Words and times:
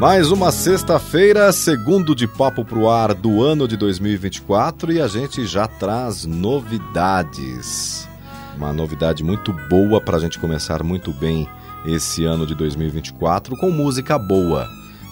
Mais 0.00 0.30
uma 0.32 0.50
sexta-feira, 0.50 1.52
segundo 1.52 2.14
de 2.14 2.26
Papo 2.26 2.64
Pro 2.64 2.88
Ar 2.88 3.12
do 3.12 3.42
ano 3.42 3.68
de 3.68 3.76
2024 3.76 4.94
e 4.94 4.98
a 4.98 5.06
gente 5.06 5.46
já 5.46 5.66
traz 5.66 6.24
novidades. 6.24 8.08
Uma 8.56 8.72
novidade 8.72 9.22
muito 9.22 9.52
boa 9.68 10.00
para 10.00 10.16
a 10.16 10.18
gente 10.18 10.38
começar 10.38 10.82
muito 10.82 11.12
bem 11.12 11.46
esse 11.84 12.24
ano 12.24 12.46
de 12.46 12.54
2024 12.54 13.54
com 13.58 13.70
música 13.70 14.18
boa. 14.18 14.66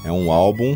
É 0.07 0.11
um 0.11 0.33
álbum 0.33 0.75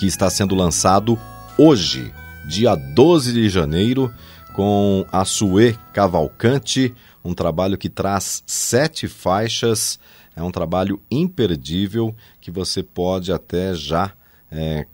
que 0.00 0.08
está 0.08 0.28
sendo 0.28 0.56
lançado 0.56 1.16
hoje, 1.56 2.12
dia 2.48 2.74
12 2.74 3.32
de 3.32 3.48
janeiro, 3.48 4.12
com 4.54 5.06
a 5.12 5.22
Cavalcante, 5.92 6.92
um 7.24 7.32
trabalho 7.32 7.78
que 7.78 7.88
traz 7.88 8.42
sete 8.44 9.06
faixas 9.06 10.00
é 10.36 10.42
um 10.42 10.50
trabalho 10.50 11.00
imperdível 11.10 12.14
que 12.40 12.50
você 12.50 12.82
pode 12.82 13.32
até 13.32 13.74
já. 13.74 14.12
É, 14.50 14.86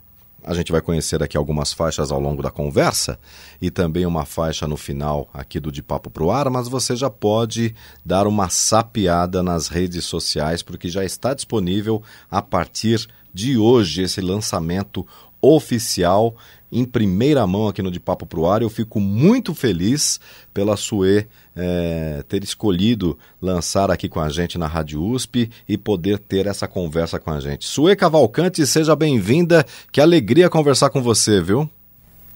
a 0.42 0.54
gente 0.54 0.72
vai 0.72 0.80
conhecer 0.80 1.22
aqui 1.22 1.36
algumas 1.36 1.72
faixas 1.72 2.10
ao 2.10 2.20
longo 2.20 2.42
da 2.42 2.50
conversa 2.50 3.18
e 3.60 3.70
também 3.70 4.06
uma 4.06 4.24
faixa 4.24 4.66
no 4.66 4.76
final 4.76 5.28
aqui 5.34 5.60
do 5.60 5.70
De 5.70 5.82
Papo 5.82 6.10
Pro 6.10 6.30
Ar, 6.30 6.48
mas 6.48 6.68
você 6.68 6.96
já 6.96 7.10
pode 7.10 7.74
dar 8.04 8.26
uma 8.26 8.48
sapiada 8.48 9.42
nas 9.42 9.68
redes 9.68 10.04
sociais 10.04 10.62
porque 10.62 10.88
já 10.88 11.04
está 11.04 11.34
disponível 11.34 12.02
a 12.30 12.40
partir 12.40 13.06
de 13.32 13.58
hoje 13.58 14.02
esse 14.02 14.20
lançamento 14.20 15.06
oficial 15.40 16.34
em 16.72 16.84
primeira 16.84 17.46
mão 17.46 17.68
aqui 17.68 17.82
no 17.82 17.90
De 17.90 17.98
Papo 17.98 18.26
Pro 18.26 18.46
Ar. 18.46 18.62
Eu 18.62 18.70
fico 18.70 19.00
muito 19.00 19.54
feliz 19.54 20.20
pela 20.54 20.76
Sue 20.76 21.26
é, 21.56 22.24
ter 22.28 22.44
escolhido 22.44 23.18
lançar 23.40 23.90
aqui 23.90 24.08
com 24.08 24.20
a 24.20 24.28
gente 24.28 24.56
na 24.56 24.66
Rádio 24.66 25.02
USP 25.02 25.50
e 25.68 25.76
poder 25.76 26.18
ter 26.18 26.46
essa 26.46 26.68
conversa 26.68 27.18
com 27.18 27.30
a 27.30 27.40
gente. 27.40 27.66
Sue 27.66 27.96
Cavalcante, 27.96 28.66
seja 28.66 28.94
bem-vinda. 28.94 29.64
Que 29.90 30.00
alegria 30.00 30.48
conversar 30.48 30.90
com 30.90 31.02
você, 31.02 31.40
viu? 31.40 31.68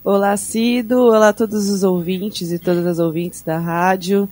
Olá, 0.03 0.37
Cido. 0.37 0.99
Olá 1.07 1.31
a 1.31 1.33
todos 1.33 1.71
os 1.71 1.83
ouvintes 1.83 2.53
e 2.53 2.59
todas 2.59 2.87
as 2.87 2.99
ouvintes 2.99 3.41
da 3.43 3.59
rádio. 3.59 4.29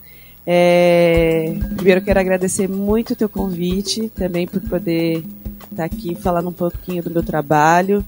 É... 0.47 1.55
Primeiro, 1.77 2.03
quero 2.03 2.20
agradecer 2.20 2.69
muito 2.69 3.12
o 3.12 3.16
teu 3.16 3.28
convite, 3.28 4.11
também 4.11 4.47
por 4.47 4.61
poder 4.61 5.25
estar 5.73 5.84
aqui 5.84 6.15
falando 6.15 6.48
um 6.48 6.53
pouquinho 6.53 7.03
do 7.03 7.11
meu 7.11 7.23
trabalho. 7.23 8.05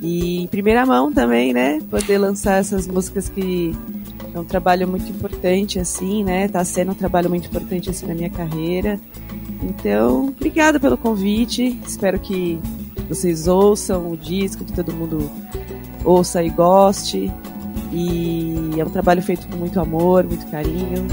E 0.00 0.42
em 0.42 0.46
primeira 0.48 0.84
mão 0.84 1.12
também, 1.12 1.52
né? 1.52 1.80
Poder 1.88 2.18
lançar 2.18 2.58
essas 2.58 2.86
músicas 2.86 3.28
que 3.28 3.74
é 4.34 4.38
um 4.38 4.44
trabalho 4.44 4.88
muito 4.88 5.08
importante, 5.10 5.78
assim, 5.78 6.24
né? 6.24 6.48
Tá 6.48 6.64
sendo 6.64 6.92
um 6.92 6.94
trabalho 6.94 7.28
muito 7.28 7.48
importante, 7.48 7.90
assim, 7.90 8.06
na 8.06 8.14
minha 8.14 8.30
carreira. 8.30 8.98
Então, 9.62 10.26
obrigada 10.26 10.80
pelo 10.80 10.96
convite. 10.98 11.78
Espero 11.86 12.18
que 12.18 12.58
vocês 13.08 13.46
ouçam 13.46 14.10
o 14.10 14.16
disco, 14.16 14.64
que 14.64 14.72
todo 14.72 14.92
mundo 14.92 15.30
ouça 16.04 16.42
e 16.42 16.50
goste. 16.50 17.30
E 17.92 18.56
é 18.78 18.84
um 18.84 18.90
trabalho 18.90 19.22
feito 19.22 19.46
com 19.46 19.56
muito 19.56 19.78
amor, 19.78 20.24
muito 20.24 20.46
carinho. 20.50 21.06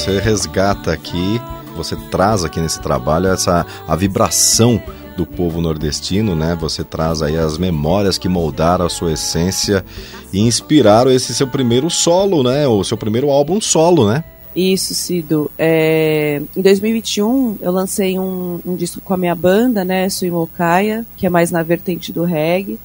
Você 0.00 0.18
resgata 0.18 0.90
aqui, 0.90 1.38
você 1.76 1.94
traz 2.10 2.42
aqui 2.42 2.58
nesse 2.58 2.80
trabalho 2.80 3.28
essa 3.28 3.66
a 3.86 3.94
vibração 3.94 4.82
do 5.14 5.26
povo 5.26 5.60
nordestino, 5.60 6.34
né? 6.34 6.56
Você 6.58 6.82
traz 6.82 7.20
aí 7.20 7.36
as 7.36 7.58
memórias 7.58 8.16
que 8.16 8.26
moldaram 8.26 8.86
a 8.86 8.88
sua 8.88 9.12
essência 9.12 9.84
e 10.32 10.40
inspiraram 10.40 11.10
esse 11.10 11.34
seu 11.34 11.46
primeiro 11.46 11.90
solo, 11.90 12.42
né? 12.42 12.66
O 12.66 12.82
seu 12.82 12.96
primeiro 12.96 13.28
álbum 13.28 13.60
solo, 13.60 14.08
né? 14.08 14.24
Isso, 14.56 14.94
Cido. 14.94 15.50
É... 15.58 16.40
Em 16.56 16.62
2021 16.62 17.58
eu 17.60 17.70
lancei 17.70 18.18
um, 18.18 18.58
um, 18.64 18.74
disco 18.76 19.02
com 19.02 19.12
a 19.12 19.18
minha 19.18 19.34
banda, 19.34 19.84
né? 19.84 20.08
Suimokaia, 20.08 21.04
que 21.14 21.26
é 21.26 21.28
mais 21.28 21.50
na 21.50 21.62
vertente 21.62 22.10
do 22.10 22.24
reggae. 22.24 22.80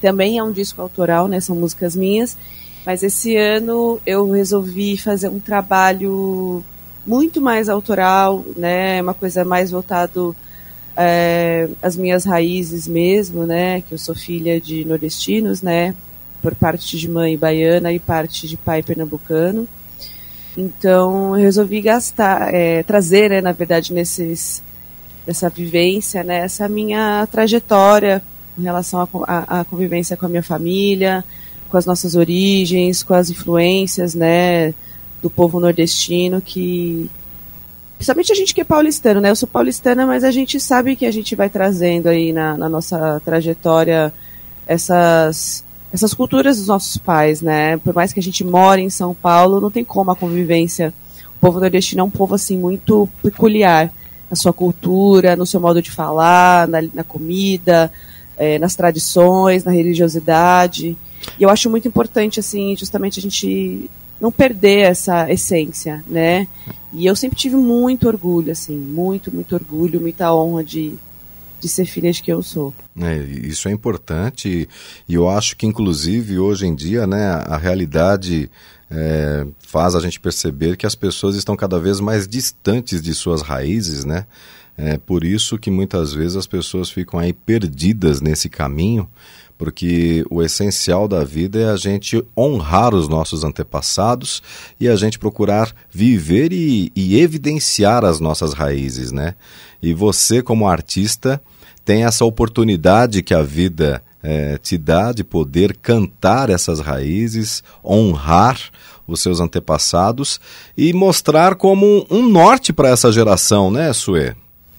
Também 0.00 0.36
é 0.36 0.42
um 0.42 0.50
disco 0.50 0.82
autoral, 0.82 1.28
né? 1.28 1.38
São 1.38 1.54
músicas 1.54 1.94
minhas. 1.94 2.36
Mas 2.86 3.02
esse 3.02 3.36
ano 3.36 4.00
eu 4.06 4.30
resolvi 4.30 4.96
fazer 4.96 5.28
um 5.28 5.40
trabalho 5.40 6.62
muito 7.04 7.40
mais 7.40 7.68
autoral, 7.68 8.44
né? 8.56 9.02
Uma 9.02 9.12
coisa 9.12 9.44
mais 9.44 9.72
voltado 9.72 10.36
é, 10.96 11.68
às 11.82 11.96
minhas 11.96 12.24
raízes 12.24 12.86
mesmo, 12.86 13.44
né? 13.44 13.80
Que 13.80 13.94
eu 13.94 13.98
sou 13.98 14.14
filha 14.14 14.60
de 14.60 14.84
nordestinos, 14.84 15.62
né? 15.62 15.96
Por 16.40 16.54
parte 16.54 16.96
de 16.96 17.10
mãe 17.10 17.36
baiana 17.36 17.92
e 17.92 17.98
parte 17.98 18.46
de 18.46 18.56
pai 18.56 18.84
pernambucano. 18.84 19.66
Então 20.56 21.36
eu 21.36 21.42
resolvi 21.42 21.80
gastar, 21.80 22.54
é, 22.54 22.84
trazer, 22.84 23.30
né, 23.30 23.40
na 23.40 23.52
verdade, 23.52 23.92
nesses, 23.92 24.62
nessa 25.26 25.50
vivência, 25.50 26.24
né, 26.24 26.38
essa 26.38 26.66
minha 26.66 27.26
trajetória 27.30 28.22
em 28.58 28.62
relação 28.62 29.06
à 29.26 29.64
convivência 29.68 30.16
com 30.16 30.24
a 30.24 30.28
minha 30.30 30.42
família, 30.42 31.22
com 31.76 31.78
as 31.78 31.84
nossas 31.84 32.14
origens, 32.14 33.02
com 33.02 33.12
as 33.12 33.28
influências, 33.28 34.14
né, 34.14 34.72
do 35.20 35.28
povo 35.28 35.60
nordestino 35.60 36.40
que 36.40 37.10
principalmente 37.96 38.32
a 38.32 38.34
gente 38.34 38.54
que 38.54 38.62
é 38.62 38.64
paulistano, 38.64 39.20
né? 39.20 39.30
Eu 39.30 39.36
sou 39.36 39.48
paulistana, 39.48 40.06
mas 40.06 40.24
a 40.24 40.30
gente 40.30 40.58
sabe 40.58 40.96
que 40.96 41.04
a 41.04 41.10
gente 41.10 41.34
vai 41.34 41.50
trazendo 41.50 42.08
aí 42.08 42.32
na, 42.32 42.56
na 42.56 42.68
nossa 42.68 43.20
trajetória 43.24 44.12
essas 44.66 45.64
essas 45.92 46.12
culturas 46.14 46.58
dos 46.58 46.66
nossos 46.66 46.96
pais, 46.96 47.42
né? 47.42 47.76
Por 47.78 47.94
mais 47.94 48.12
que 48.12 48.20
a 48.20 48.22
gente 48.22 48.44
more 48.44 48.80
em 48.80 48.90
São 48.90 49.14
Paulo, 49.14 49.60
não 49.60 49.70
tem 49.70 49.84
como 49.84 50.10
a 50.10 50.16
convivência. 50.16 50.92
O 51.36 51.40
povo 51.40 51.60
nordestino 51.60 52.00
é 52.00 52.04
um 52.04 52.10
povo 52.10 52.34
assim 52.34 52.58
muito 52.58 53.08
peculiar 53.22 53.92
na 54.30 54.36
sua 54.36 54.52
cultura, 54.52 55.36
no 55.36 55.46
seu 55.46 55.60
modo 55.60 55.80
de 55.80 55.90
falar, 55.90 56.68
na, 56.68 56.82
na 56.92 57.04
comida, 57.04 57.90
é, 58.36 58.58
nas 58.58 58.74
tradições, 58.76 59.64
na 59.64 59.72
religiosidade. 59.72 60.96
E 61.38 61.42
eu 61.42 61.50
acho 61.50 61.68
muito 61.70 61.86
importante, 61.86 62.40
assim, 62.40 62.76
justamente 62.76 63.18
a 63.18 63.22
gente 63.22 63.90
não 64.20 64.32
perder 64.32 64.80
essa 64.80 65.30
essência, 65.30 66.02
né? 66.06 66.48
E 66.92 67.04
eu 67.04 67.14
sempre 67.14 67.36
tive 67.36 67.56
muito 67.56 68.08
orgulho, 68.08 68.50
assim, 68.50 68.76
muito, 68.76 69.32
muito 69.32 69.54
orgulho, 69.54 70.00
muita 70.00 70.32
honra 70.32 70.64
de, 70.64 70.94
de 71.60 71.68
ser 71.68 71.84
filha 71.84 72.10
de 72.10 72.22
que 72.22 72.32
eu 72.32 72.42
sou. 72.42 72.72
É, 72.98 73.16
isso 73.18 73.68
é 73.68 73.72
importante 73.72 74.68
e 75.06 75.14
eu 75.14 75.28
acho 75.28 75.56
que, 75.56 75.66
inclusive, 75.66 76.38
hoje 76.38 76.66
em 76.66 76.74
dia, 76.74 77.06
né, 77.06 77.26
a 77.46 77.58
realidade 77.58 78.50
é, 78.90 79.46
faz 79.58 79.94
a 79.94 80.00
gente 80.00 80.18
perceber 80.18 80.76
que 80.76 80.86
as 80.86 80.94
pessoas 80.94 81.36
estão 81.36 81.56
cada 81.56 81.78
vez 81.78 82.00
mais 82.00 82.26
distantes 82.26 83.02
de 83.02 83.12
suas 83.12 83.42
raízes, 83.42 84.04
né? 84.04 84.26
É 84.78 84.98
por 84.98 85.24
isso 85.24 85.58
que 85.58 85.70
muitas 85.70 86.12
vezes 86.12 86.36
as 86.36 86.46
pessoas 86.46 86.90
ficam 86.90 87.18
aí 87.18 87.32
perdidas 87.32 88.20
nesse 88.20 88.48
caminho 88.48 89.08
porque 89.58 90.24
o 90.30 90.42
essencial 90.42 91.08
da 91.08 91.24
vida 91.24 91.60
é 91.60 91.70
a 91.70 91.76
gente 91.76 92.22
honrar 92.36 92.94
os 92.94 93.08
nossos 93.08 93.44
antepassados 93.44 94.42
e 94.78 94.88
a 94.88 94.96
gente 94.96 95.18
procurar 95.18 95.74
viver 95.90 96.52
e, 96.52 96.92
e 96.94 97.18
evidenciar 97.20 98.04
as 98.04 98.20
nossas 98.20 98.52
raízes, 98.52 99.12
né? 99.12 99.34
E 99.82 99.94
você, 99.94 100.42
como 100.42 100.68
artista, 100.68 101.40
tem 101.84 102.04
essa 102.04 102.24
oportunidade 102.24 103.22
que 103.22 103.32
a 103.32 103.42
vida 103.42 104.02
é, 104.22 104.58
te 104.58 104.76
dá 104.76 105.12
de 105.12 105.22
poder 105.22 105.76
cantar 105.76 106.50
essas 106.50 106.80
raízes, 106.80 107.62
honrar 107.84 108.58
os 109.06 109.20
seus 109.20 109.40
antepassados 109.40 110.40
e 110.76 110.92
mostrar 110.92 111.54
como 111.54 112.04
um 112.10 112.28
norte 112.28 112.72
para 112.72 112.88
essa 112.88 113.12
geração, 113.12 113.70
né, 113.70 113.92
Sue? 113.92 114.34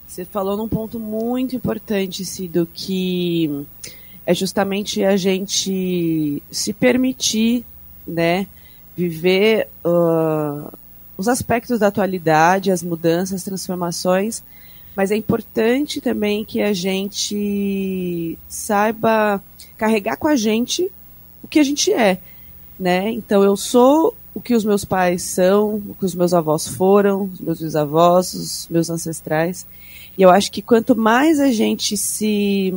Você 0.06 0.26
falou 0.26 0.58
num 0.58 0.68
ponto 0.68 1.00
muito 1.00 1.56
importante, 1.56 2.26
Cido, 2.26 2.68
que 2.74 3.66
é 4.28 4.34
justamente 4.34 5.06
a 5.06 5.16
gente 5.16 6.44
se 6.52 6.74
permitir, 6.74 7.64
né, 8.06 8.46
viver 8.94 9.70
uh, 9.86 10.70
os 11.18 11.30
aspectos 11.30 11.80
da 11.80 11.88
atualidade, 11.88 12.70
as 12.70 12.84
mudanças, 12.84 13.36
as 13.36 13.44
transformações, 13.44 14.44
mas 14.94 15.12
é 15.12 15.16
importante 15.16 16.02
também 16.02 16.44
que 16.44 16.62
a 16.62 16.74
gente 16.74 18.38
saiba 18.50 19.42
carregar 19.78 20.18
com 20.18 20.28
a 20.28 20.36
gente 20.36 20.92
o 21.42 21.48
que 21.48 21.60
a 21.60 21.64
gente 21.64 21.94
é, 21.94 22.20
né? 22.78 23.10
Então 23.12 23.44
eu 23.44 23.56
sou 23.56 24.14
o 24.34 24.42
que 24.42 24.54
os 24.54 24.66
meus 24.66 24.84
pais 24.84 25.24
são, 25.24 25.76
o 25.76 25.96
que 25.98 26.04
os 26.04 26.14
meus 26.14 26.34
avós 26.34 26.68
foram, 26.68 27.24
os 27.32 27.40
meus 27.40 27.62
bisavós, 27.62 28.34
os 28.34 28.68
meus 28.70 28.90
ancestrais. 28.90 29.66
E 30.18 30.22
eu 30.22 30.30
acho 30.30 30.52
que 30.52 30.62
quanto 30.62 30.98
mais 30.98 31.40
a 31.40 31.50
gente 31.50 31.96
se 31.96 32.74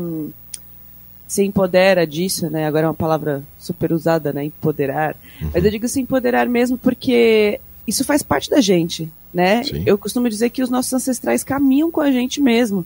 se 1.31 1.45
empodera 1.45 2.05
disso, 2.05 2.51
né? 2.51 2.67
Agora 2.67 2.87
é 2.87 2.89
uma 2.89 2.95
palavra 2.95 3.45
super 3.57 3.93
usada, 3.93 4.33
né? 4.33 4.47
Empoderar. 4.47 5.15
Uhum. 5.41 5.51
Mas 5.55 5.65
eu 5.65 5.71
digo 5.71 5.87
se 5.87 6.01
empoderar 6.01 6.49
mesmo 6.49 6.77
porque 6.77 7.61
isso 7.87 8.05
faz 8.05 8.21
parte 8.21 8.51
da 8.51 8.61
gente, 8.61 9.09
né? 9.33 9.63
Sim. 9.63 9.85
Eu 9.87 9.97
costumo 9.97 10.29
dizer 10.29 10.51
que 10.51 10.61
os 10.61 10.69
nossos 10.69 10.93
ancestrais 10.93 11.45
caminham 11.45 11.89
com 11.89 12.01
a 12.01 12.11
gente 12.11 12.41
mesmo. 12.41 12.85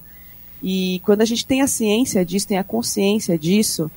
E 0.63 1.01
quando 1.07 1.23
a 1.23 1.25
gente 1.25 1.47
tem 1.47 1.63
a 1.63 1.67
ciência 1.67 2.23
disso, 2.23 2.47
tem 2.47 2.59
a 2.59 2.63
consciência 2.65 3.39
disso, 3.39 3.91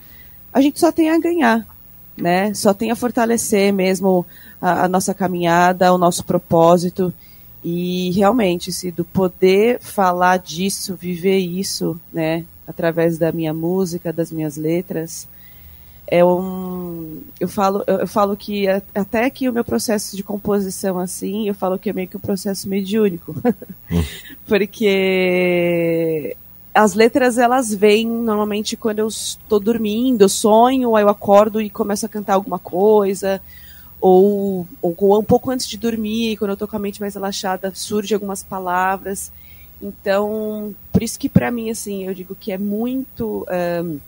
a 0.53 0.61
gente 0.61 0.79
só 0.79 0.93
tem 0.93 1.09
a 1.09 1.19
ganhar, 1.19 1.67
né? 2.15 2.53
Só 2.53 2.73
tem 2.73 2.89
a 2.89 2.95
fortalecer 2.95 3.73
mesmo 3.73 4.25
a, 4.61 4.85
a 4.85 4.87
nossa 4.87 5.13
caminhada, 5.13 5.93
o 5.93 5.97
nosso 5.97 6.23
propósito. 6.23 7.13
E 7.61 8.11
realmente, 8.11 8.71
se 8.71 8.91
do 8.91 9.03
poder 9.03 9.81
falar 9.81 10.37
disso, 10.37 10.95
viver 10.95 11.37
isso, 11.37 11.99
né? 12.13 12.45
Através 12.67 13.17
da 13.17 13.31
minha 13.31 13.53
música, 13.53 14.11
das 14.11 14.31
minhas 14.31 14.57
letras. 14.57 15.27
É 16.09 16.23
um, 16.23 17.21
eu 17.39 17.47
falo, 17.47 17.83
eu 17.85 18.07
falo 18.07 18.37
que 18.37 18.65
até 18.95 19.29
que 19.29 19.49
o 19.49 19.53
meu 19.53 19.63
processo 19.63 20.15
de 20.15 20.23
composição 20.23 20.97
assim, 20.99 21.47
eu 21.47 21.53
falo 21.53 21.77
que 21.77 21.89
é 21.89 21.93
meio 21.93 22.07
que 22.07 22.15
um 22.15 22.19
processo 22.19 22.69
mediúnico, 22.69 23.35
porque 24.47 26.35
as 26.73 26.93
letras 26.93 27.37
elas 27.37 27.73
vêm 27.73 28.07
normalmente 28.07 28.77
quando 28.77 28.99
eu 28.99 29.07
estou 29.07 29.59
dormindo, 29.59 30.21
eu 30.21 30.29
sonho, 30.29 30.95
aí 30.95 31.03
eu 31.03 31.09
acordo 31.09 31.59
e 31.59 31.69
começo 31.69 32.05
a 32.05 32.09
cantar 32.09 32.35
alguma 32.35 32.59
coisa, 32.59 33.41
ou, 33.99 34.65
ou 34.81 35.19
um 35.19 35.23
pouco 35.23 35.51
antes 35.51 35.67
de 35.67 35.77
dormir, 35.77 36.37
quando 36.37 36.51
eu 36.51 36.53
estou 36.53 36.67
com 36.67 36.75
a 36.77 36.79
mente 36.79 37.01
mais 37.01 37.15
relaxada, 37.15 37.71
surgem 37.73 38.15
algumas 38.15 38.43
palavras. 38.43 39.31
Então, 39.81 40.73
por 40.91 41.03
isso 41.03 41.19
que 41.19 41.29
para 41.29 41.51
mim, 41.51 41.69
assim, 41.69 42.05
eu 42.05 42.13
digo 42.13 42.35
que 42.35 42.51
é 42.51 42.57
muito 42.57 43.45
um, 43.83 43.99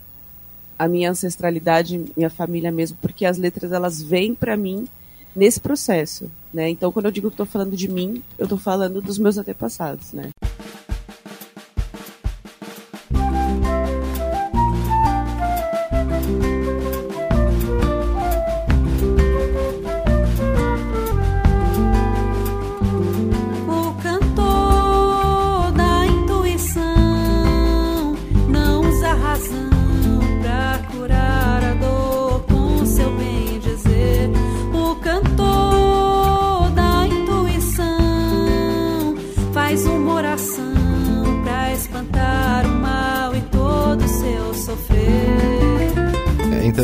a 0.78 0.88
minha 0.88 1.10
ancestralidade, 1.10 2.04
minha 2.16 2.30
família 2.30 2.72
mesmo, 2.72 2.96
porque 3.00 3.24
as 3.24 3.38
letras 3.38 3.70
elas 3.70 4.02
vêm 4.02 4.34
para 4.34 4.56
mim 4.56 4.88
nesse 5.34 5.60
processo, 5.60 6.30
né? 6.52 6.68
Então, 6.68 6.90
quando 6.90 7.06
eu 7.06 7.12
digo 7.12 7.28
que 7.28 7.34
estou 7.34 7.46
falando 7.46 7.76
de 7.76 7.86
mim, 7.86 8.22
eu 8.38 8.44
estou 8.44 8.58
falando 8.58 9.00
dos 9.00 9.18
meus 9.18 9.38
antepassados, 9.38 10.12
né? 10.12 10.30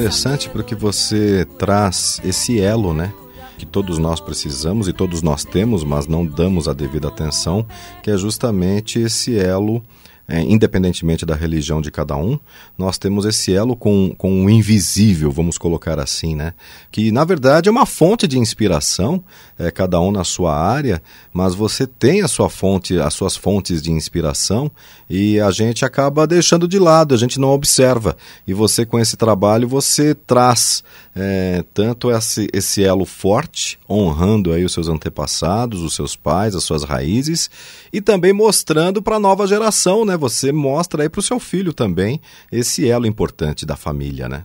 Interessante 0.06 0.48
porque 0.48 0.72
você 0.76 1.44
traz 1.58 2.20
esse 2.24 2.60
elo, 2.60 2.94
né? 2.94 3.12
Que 3.58 3.66
todos 3.66 3.98
nós 3.98 4.20
precisamos 4.20 4.86
e 4.86 4.92
todos 4.92 5.20
nós 5.20 5.44
temos, 5.44 5.82
mas 5.82 6.06
não 6.06 6.24
damos 6.24 6.68
a 6.68 6.72
devida 6.72 7.08
atenção, 7.08 7.66
que 8.04 8.10
é 8.12 8.16
justamente 8.16 9.00
esse 9.00 9.36
elo 9.36 9.82
é, 10.28 10.40
independentemente 10.40 11.24
da 11.24 11.34
religião 11.34 11.80
de 11.80 11.90
cada 11.90 12.16
um, 12.16 12.38
nós 12.76 12.98
temos 12.98 13.24
esse 13.24 13.52
elo 13.54 13.76
com, 13.76 14.12
com 14.16 14.44
o 14.44 14.50
invisível, 14.50 15.30
vamos 15.30 15.56
colocar 15.56 16.00
assim, 16.00 16.34
né? 16.34 16.52
Que 16.90 17.12
na 17.12 17.24
verdade 17.24 17.68
é 17.68 17.72
uma 17.72 17.86
fonte 17.86 18.26
de 18.26 18.38
inspiração, 18.38 19.22
é, 19.58 19.70
cada 19.70 20.00
um 20.00 20.10
na 20.10 20.24
sua 20.24 20.54
área, 20.54 21.02
mas 21.32 21.54
você 21.54 21.86
tem 21.86 22.22
a 22.22 22.28
sua 22.28 22.50
fonte, 22.50 22.98
as 22.98 23.14
suas 23.14 23.36
fontes 23.36 23.80
de 23.80 23.90
inspiração 23.90 24.70
e 25.08 25.40
a 25.40 25.50
gente 25.50 25.84
acaba 25.84 26.26
deixando 26.26 26.68
de 26.68 26.78
lado, 26.78 27.14
a 27.14 27.18
gente 27.18 27.40
não 27.40 27.48
observa. 27.50 28.16
E 28.46 28.52
você 28.52 28.84
com 28.84 28.98
esse 28.98 29.16
trabalho 29.16 29.68
você 29.68 30.14
traz 30.14 30.84
é, 31.14 31.64
tanto 31.72 32.10
esse, 32.10 32.48
esse 32.52 32.84
elo 32.84 33.04
forte, 33.04 33.78
honrando 33.88 34.52
aí 34.52 34.64
os 34.64 34.72
seus 34.72 34.88
antepassados, 34.88 35.82
os 35.82 35.94
seus 35.94 36.14
pais, 36.14 36.54
as 36.54 36.64
suas 36.64 36.82
raízes, 36.82 37.50
e 37.92 38.00
também 38.00 38.32
mostrando 38.32 39.00
para 39.00 39.16
a 39.16 39.20
nova 39.20 39.46
geração, 39.46 40.04
né? 40.04 40.16
Você 40.16 40.52
mostra 40.52 41.02
aí 41.02 41.08
para 41.08 41.20
o 41.20 41.22
seu 41.22 41.40
filho 41.40 41.72
também 41.72 42.20
esse 42.52 42.88
elo 42.88 43.06
importante 43.06 43.64
da 43.64 43.76
família, 43.76 44.28
né? 44.28 44.44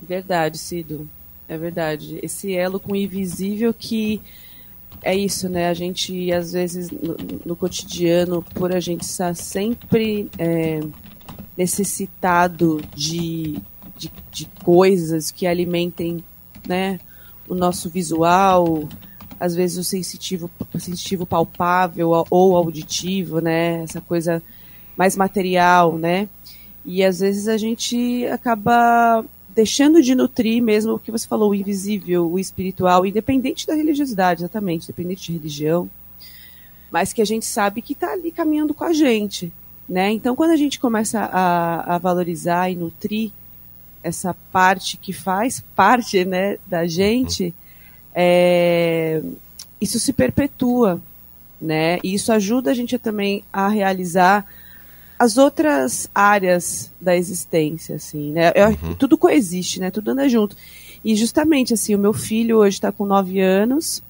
Verdade, 0.00 0.58
Cido. 0.58 1.08
É 1.48 1.56
verdade. 1.58 2.18
Esse 2.22 2.54
elo 2.54 2.80
com 2.80 2.92
o 2.92 2.96
invisível 2.96 3.74
que 3.74 4.20
é 5.02 5.14
isso, 5.14 5.48
né? 5.48 5.68
A 5.68 5.74
gente, 5.74 6.32
às 6.32 6.52
vezes, 6.52 6.90
no, 6.90 7.16
no 7.44 7.56
cotidiano, 7.56 8.42
por 8.54 8.72
a 8.72 8.80
gente 8.80 9.02
estar 9.02 9.34
sempre 9.34 10.30
é, 10.38 10.80
necessitado 11.56 12.80
de, 12.94 13.58
de, 13.96 14.10
de, 14.30 14.46
coisas 14.64 15.30
que 15.30 15.46
alimentem 15.46 16.24
né, 16.66 17.00
o 17.48 17.54
nosso 17.54 17.90
visual, 17.90 18.88
às 19.40 19.56
vezes 19.56 19.76
o 19.76 19.84
sensitivo, 19.84 20.48
sensitivo 20.78 21.26
palpável 21.26 22.10
ou 22.30 22.56
auditivo, 22.56 23.40
né? 23.40 23.82
Essa 23.82 24.00
coisa 24.00 24.40
mais 24.96 25.16
material, 25.16 25.98
né? 25.98 26.28
E 26.84 27.04
às 27.04 27.18
vezes 27.18 27.48
a 27.48 27.56
gente 27.56 28.24
acaba 28.26 29.24
deixando 29.54 30.02
de 30.02 30.14
nutrir 30.14 30.62
mesmo 30.62 30.94
o 30.94 30.98
que 30.98 31.10
você 31.10 31.26
falou, 31.26 31.50
o 31.50 31.54
invisível, 31.54 32.30
o 32.30 32.38
espiritual, 32.38 33.04
independente 33.04 33.66
da 33.66 33.74
religiosidade, 33.74 34.42
exatamente, 34.42 34.84
independente 34.84 35.26
de 35.26 35.32
religião, 35.32 35.88
mas 36.90 37.12
que 37.12 37.22
a 37.22 37.24
gente 37.24 37.46
sabe 37.46 37.82
que 37.82 37.92
está 37.92 38.12
ali 38.12 38.30
caminhando 38.30 38.74
com 38.74 38.84
a 38.84 38.92
gente, 38.92 39.52
né? 39.88 40.10
Então, 40.10 40.34
quando 40.34 40.52
a 40.52 40.56
gente 40.56 40.78
começa 40.78 41.20
a, 41.20 41.96
a 41.96 41.98
valorizar 41.98 42.70
e 42.70 42.76
nutrir 42.76 43.30
essa 44.02 44.34
parte 44.50 44.96
que 44.96 45.12
faz 45.12 45.62
parte, 45.76 46.24
né, 46.24 46.58
da 46.66 46.86
gente, 46.86 47.54
é, 48.14 49.22
isso 49.80 49.98
se 50.00 50.12
perpetua, 50.12 51.00
né? 51.60 51.98
E 52.02 52.14
isso 52.14 52.32
ajuda 52.32 52.70
a 52.70 52.74
gente 52.74 52.98
também 52.98 53.44
a 53.52 53.68
realizar 53.68 54.46
as 55.22 55.38
outras 55.38 56.10
áreas 56.12 56.90
da 57.00 57.16
existência, 57.16 57.94
assim, 57.94 58.32
né? 58.32 58.50
Eu, 58.56 58.70
uhum. 58.70 58.94
Tudo 58.96 59.16
coexiste, 59.16 59.78
né? 59.78 59.88
Tudo 59.88 60.10
anda 60.10 60.28
junto. 60.28 60.56
E 61.04 61.14
justamente, 61.14 61.72
assim, 61.72 61.94
o 61.94 61.98
meu 61.98 62.12
filho 62.12 62.58
hoje 62.58 62.78
está 62.78 62.90
com 62.90 63.06
nove 63.06 63.38
anos, 63.38 64.02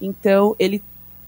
então 0.00 0.54
ele 0.60 0.80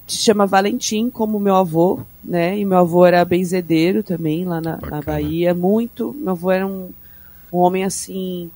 se 0.07 0.19
chama 0.19 0.47
Valentim, 0.47 1.11
como 1.11 1.41
meu 1.41 1.57
avô, 1.57 1.99
né? 2.25 2.57
E 2.57 2.65
meu 2.65 2.79
avô 2.79 3.05
era 3.05 3.25
benzedeiro 3.25 4.05
também, 4.05 4.45
lá 4.45 4.61
na, 4.61 4.77
na 4.77 5.03
Bahia. 5.03 5.53
Muito, 5.53 6.13
meu 6.13 6.31
avô 6.31 6.53
era 6.53 6.65
um, 6.65 6.91
um 7.53 7.59
homem, 7.59 7.83
assim, 7.83 8.49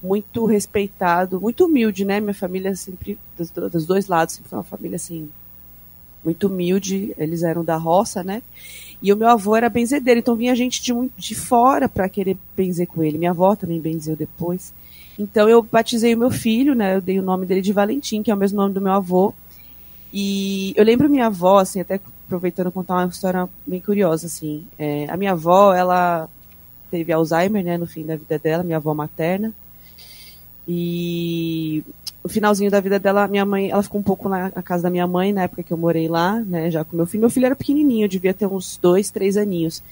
muito 0.00 0.46
respeitado, 0.46 1.40
muito 1.40 1.64
humilde, 1.64 2.04
né? 2.04 2.20
Minha 2.20 2.34
família 2.34 2.76
sempre, 2.76 3.18
dos, 3.36 3.50
dos 3.50 3.84
dois 3.84 4.06
lados, 4.06 4.36
sempre 4.36 4.50
foi 4.50 4.58
uma 4.60 4.64
família, 4.64 4.94
assim, 4.94 5.28
muito 6.24 6.46
humilde. 6.46 7.12
Eles 7.18 7.42
eram 7.42 7.64
da 7.64 7.76
roça, 7.76 8.22
né? 8.22 8.44
E 9.02 9.12
o 9.12 9.16
meu 9.16 9.28
avô 9.28 9.56
era 9.56 9.68
benzedeiro, 9.68 10.20
então 10.20 10.36
vinha 10.36 10.54
gente 10.54 10.82
de, 10.82 10.92
de 11.16 11.34
fora 11.34 11.88
para 11.88 12.08
querer 12.08 12.36
benzer 12.56 12.86
com 12.86 13.02
ele. 13.02 13.18
Minha 13.18 13.30
avó 13.30 13.56
também 13.56 13.80
benzeu 13.80 14.14
depois. 14.14 14.72
Então 15.18 15.48
eu 15.48 15.62
batizei 15.62 16.14
o 16.14 16.18
meu 16.18 16.30
filho, 16.30 16.74
né? 16.74 16.96
Eu 16.96 17.00
dei 17.00 17.18
o 17.18 17.22
nome 17.22 17.46
dele 17.46 17.62
de 17.62 17.72
Valentim, 17.72 18.22
que 18.22 18.30
é 18.30 18.34
o 18.34 18.36
mesmo 18.36 18.58
nome 18.58 18.74
do 18.74 18.80
meu 18.80 18.92
avô. 18.92 19.34
E 20.12 20.72
eu 20.76 20.84
lembro 20.84 21.08
minha 21.08 21.26
avó, 21.26 21.58
assim, 21.58 21.80
até 21.80 22.00
aproveitando 22.26 22.70
contar 22.70 22.94
uma 22.96 23.06
história 23.06 23.48
bem 23.66 23.80
curiosa, 23.80 24.26
assim. 24.26 24.64
É, 24.78 25.06
a 25.08 25.16
minha 25.16 25.32
avó, 25.32 25.74
ela 25.74 26.28
teve 26.90 27.12
Alzheimer, 27.12 27.64
né, 27.64 27.78
no 27.78 27.86
fim 27.86 28.04
da 28.04 28.16
vida 28.16 28.38
dela, 28.38 28.62
minha 28.62 28.76
avó 28.76 28.92
materna. 28.94 29.52
E 30.66 31.84
no 32.22 32.28
finalzinho 32.28 32.70
da 32.70 32.80
vida 32.80 32.98
dela, 32.98 33.26
minha 33.26 33.44
mãe, 33.44 33.70
ela 33.70 33.82
ficou 33.82 34.00
um 34.00 34.04
pouco 34.04 34.28
na, 34.28 34.52
na, 34.54 34.62
casa 34.62 34.82
da 34.82 34.90
minha 34.90 35.06
mãe, 35.06 35.32
na 35.32 35.44
época 35.44 35.62
que 35.62 35.72
eu 35.72 35.76
morei 35.76 36.06
lá, 36.06 36.38
né, 36.40 36.70
já 36.70 36.84
com 36.84 36.96
meu 36.96 37.06
filho. 37.06 37.22
Meu 37.22 37.30
filho 37.30 37.46
era 37.46 37.56
pequenininho, 37.56 38.08
devia 38.08 38.34
ter 38.34 38.46
uns 38.46 38.78
dois, 38.80 39.10
três 39.10 39.36
aninhos. 39.36 39.82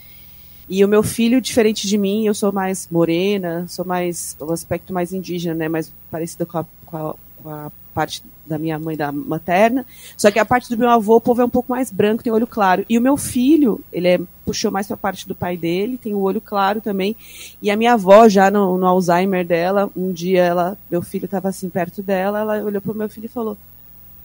E 0.69 0.85
o 0.85 0.89
meu 0.89 1.03
filho, 1.03 1.41
diferente 1.41 1.89
de 1.89 1.97
mim, 1.97 2.27
eu 2.27 2.35
sou 2.35 2.53
mais 2.53 2.87
morena, 2.91 3.65
sou 3.69 3.85
mais, 3.85 4.37
o 4.39 4.45
um 4.45 4.53
aspecto 4.53 4.93
mais 4.93 5.13
indígena, 5.13 5.55
né, 5.55 5.69
mais 5.69 5.91
parecido 6.11 6.45
com 6.45 6.59
a, 6.59 6.67
com 6.85 6.97
a, 6.97 7.15
a 7.45 7.71
parte 7.95 8.23
da 8.47 8.59
minha 8.59 8.79
mãe 8.79 8.97
da 8.97 9.11
materna. 9.13 9.85
Só 10.17 10.31
que 10.31 10.39
a 10.39 10.45
parte 10.45 10.71
do 10.71 10.79
meu 10.79 10.89
avô, 10.89 11.17
o 11.17 11.21
povo 11.21 11.43
é 11.43 11.45
um 11.45 11.51
pouco 11.51 11.71
mais 11.73 11.91
branco, 11.91 12.23
tem 12.23 12.33
olho 12.33 12.47
claro. 12.47 12.85
E 12.89 12.97
o 12.97 13.01
meu 13.01 13.17
filho, 13.17 13.81
ele 13.93 14.09
é, 14.09 14.21
puxou 14.45 14.71
mais 14.71 14.87
para 14.87 14.95
a 14.95 14.99
parte 14.99 15.27
do 15.27 15.35
pai 15.35 15.57
dele, 15.57 15.99
tem 15.99 16.15
o 16.15 16.21
olho 16.21 16.41
claro 16.41 16.81
também. 16.81 17.17
E 17.61 17.71
a 17.71 17.77
minha 17.77 17.95
avó, 17.95 18.29
já 18.29 18.51
no, 18.51 18.79
no 18.79 18.87
Alzheimer 18.87 19.47
dela, 19.47 19.91
um 19.97 20.13
dia 20.13 20.43
ela, 20.43 20.79
meu 20.91 21.03
filho 21.03 21.25
estava 21.27 21.49
assim 21.49 21.69
perto 21.69 22.03
dela, 22.03 22.41
ela 22.41 22.63
olhou 22.63 22.81
para 22.81 22.93
o 22.93 22.97
meu 22.97 23.09
filho 23.09 23.27
e 23.27 23.29
falou: 23.29 23.57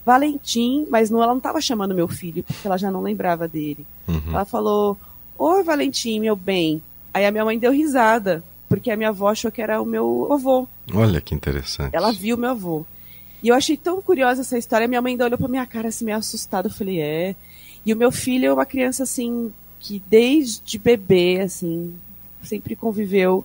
Valentim, 0.06 0.86
mas 0.90 1.10
não, 1.10 1.22
ela 1.22 1.32
não 1.32 1.38
estava 1.38 1.60
chamando 1.60 1.94
meu 1.94 2.08
filho, 2.08 2.44
porque 2.44 2.66
ela 2.66 2.78
já 2.78 2.90
não 2.90 3.02
lembrava 3.02 3.48
dele. 3.48 3.86
Uhum. 4.06 4.22
Ela 4.28 4.44
falou: 4.44 4.96
Oi, 5.38 5.62
Valentim, 5.62 6.20
meu 6.20 6.36
bem. 6.36 6.80
Aí 7.12 7.26
a 7.26 7.30
minha 7.30 7.44
mãe 7.44 7.58
deu 7.58 7.72
risada, 7.72 8.42
porque 8.68 8.90
a 8.90 8.96
minha 8.96 9.10
avó 9.10 9.28
achou 9.28 9.50
que 9.50 9.62
era 9.62 9.80
o 9.80 9.84
meu 9.84 10.28
avô. 10.32 10.66
Olha 10.92 11.20
que 11.20 11.34
interessante. 11.34 11.94
Ela 11.94 12.12
viu 12.12 12.36
meu 12.36 12.50
avô. 12.50 12.86
E 13.44 13.48
eu 13.48 13.54
achei 13.54 13.76
tão 13.76 14.00
curiosa 14.00 14.40
essa 14.40 14.56
história. 14.56 14.88
Minha 14.88 15.02
mãe 15.02 15.12
ainda 15.12 15.26
olhou 15.26 15.36
pra 15.36 15.48
minha 15.48 15.66
cara 15.66 15.88
assim, 15.88 16.06
meio 16.06 16.16
assustada. 16.16 16.68
Eu 16.68 16.72
falei, 16.72 17.02
é. 17.02 17.36
E 17.84 17.92
o 17.92 17.96
meu 17.96 18.10
filho 18.10 18.46
é 18.46 18.52
uma 18.52 18.64
criança, 18.64 19.02
assim, 19.02 19.52
que 19.78 20.02
desde 20.08 20.78
bebê, 20.78 21.42
assim, 21.42 21.94
sempre 22.42 22.74
conviveu 22.74 23.44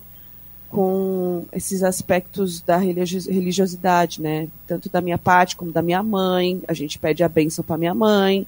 com 0.70 1.44
esses 1.52 1.82
aspectos 1.82 2.62
da 2.62 2.78
religiosidade, 2.78 4.22
né? 4.22 4.48
Tanto 4.66 4.88
da 4.88 5.02
minha 5.02 5.18
parte 5.18 5.54
como 5.54 5.70
da 5.70 5.82
minha 5.82 6.02
mãe. 6.02 6.62
A 6.66 6.72
gente 6.72 6.98
pede 6.98 7.22
a 7.22 7.28
bênção 7.28 7.62
para 7.62 7.76
minha 7.76 7.92
mãe, 7.92 8.46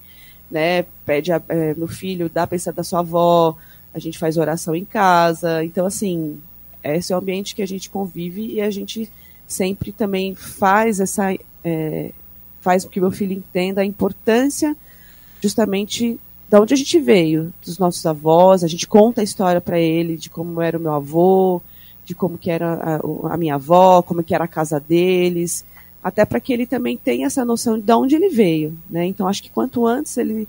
né? 0.50 0.86
Pede 1.04 1.32
a, 1.32 1.42
é, 1.50 1.74
meu 1.74 1.88
filho, 1.88 2.30
dá 2.30 2.44
a 2.44 2.46
bênção 2.46 2.72
da 2.72 2.82
sua 2.82 3.00
avó. 3.00 3.54
A 3.92 3.98
gente 3.98 4.18
faz 4.18 4.38
oração 4.38 4.74
em 4.74 4.86
casa. 4.86 5.62
Então, 5.62 5.84
assim, 5.84 6.40
esse 6.82 7.12
é 7.12 7.16
o 7.16 7.18
ambiente 7.18 7.54
que 7.54 7.60
a 7.60 7.68
gente 7.68 7.90
convive 7.90 8.54
e 8.54 8.62
a 8.62 8.70
gente 8.70 9.10
sempre 9.46 9.92
também 9.92 10.34
faz 10.34 11.00
essa 11.00 11.34
é, 11.64 12.10
faz 12.60 12.84
com 12.84 12.90
que 12.90 13.00
meu 13.00 13.10
filho 13.10 13.32
entenda 13.32 13.80
a 13.80 13.84
importância 13.84 14.76
justamente 15.40 16.18
da 16.48 16.60
onde 16.60 16.74
a 16.74 16.76
gente 16.76 16.98
veio, 17.00 17.52
dos 17.64 17.78
nossos 17.78 18.04
avós, 18.04 18.62
a 18.62 18.68
gente 18.68 18.86
conta 18.86 19.20
a 19.20 19.24
história 19.24 19.60
para 19.60 19.80
ele 19.80 20.16
de 20.16 20.28
como 20.28 20.60
era 20.60 20.76
o 20.76 20.80
meu 20.80 20.92
avô, 20.92 21.62
de 22.04 22.14
como 22.14 22.36
que 22.36 22.50
era 22.50 22.74
a, 22.74 23.34
a 23.34 23.36
minha 23.36 23.54
avó, 23.54 24.02
como 24.02 24.22
que 24.22 24.34
era 24.34 24.44
a 24.44 24.48
casa 24.48 24.78
deles, 24.78 25.64
até 26.02 26.24
para 26.24 26.40
que 26.40 26.52
ele 26.52 26.66
também 26.66 26.96
tenha 26.96 27.26
essa 27.26 27.44
noção 27.44 27.78
de 27.78 27.92
onde 27.92 28.14
ele 28.16 28.28
veio, 28.28 28.76
né? 28.90 29.06
Então 29.06 29.26
acho 29.26 29.42
que 29.42 29.50
quanto 29.50 29.86
antes 29.86 30.16
ele 30.16 30.46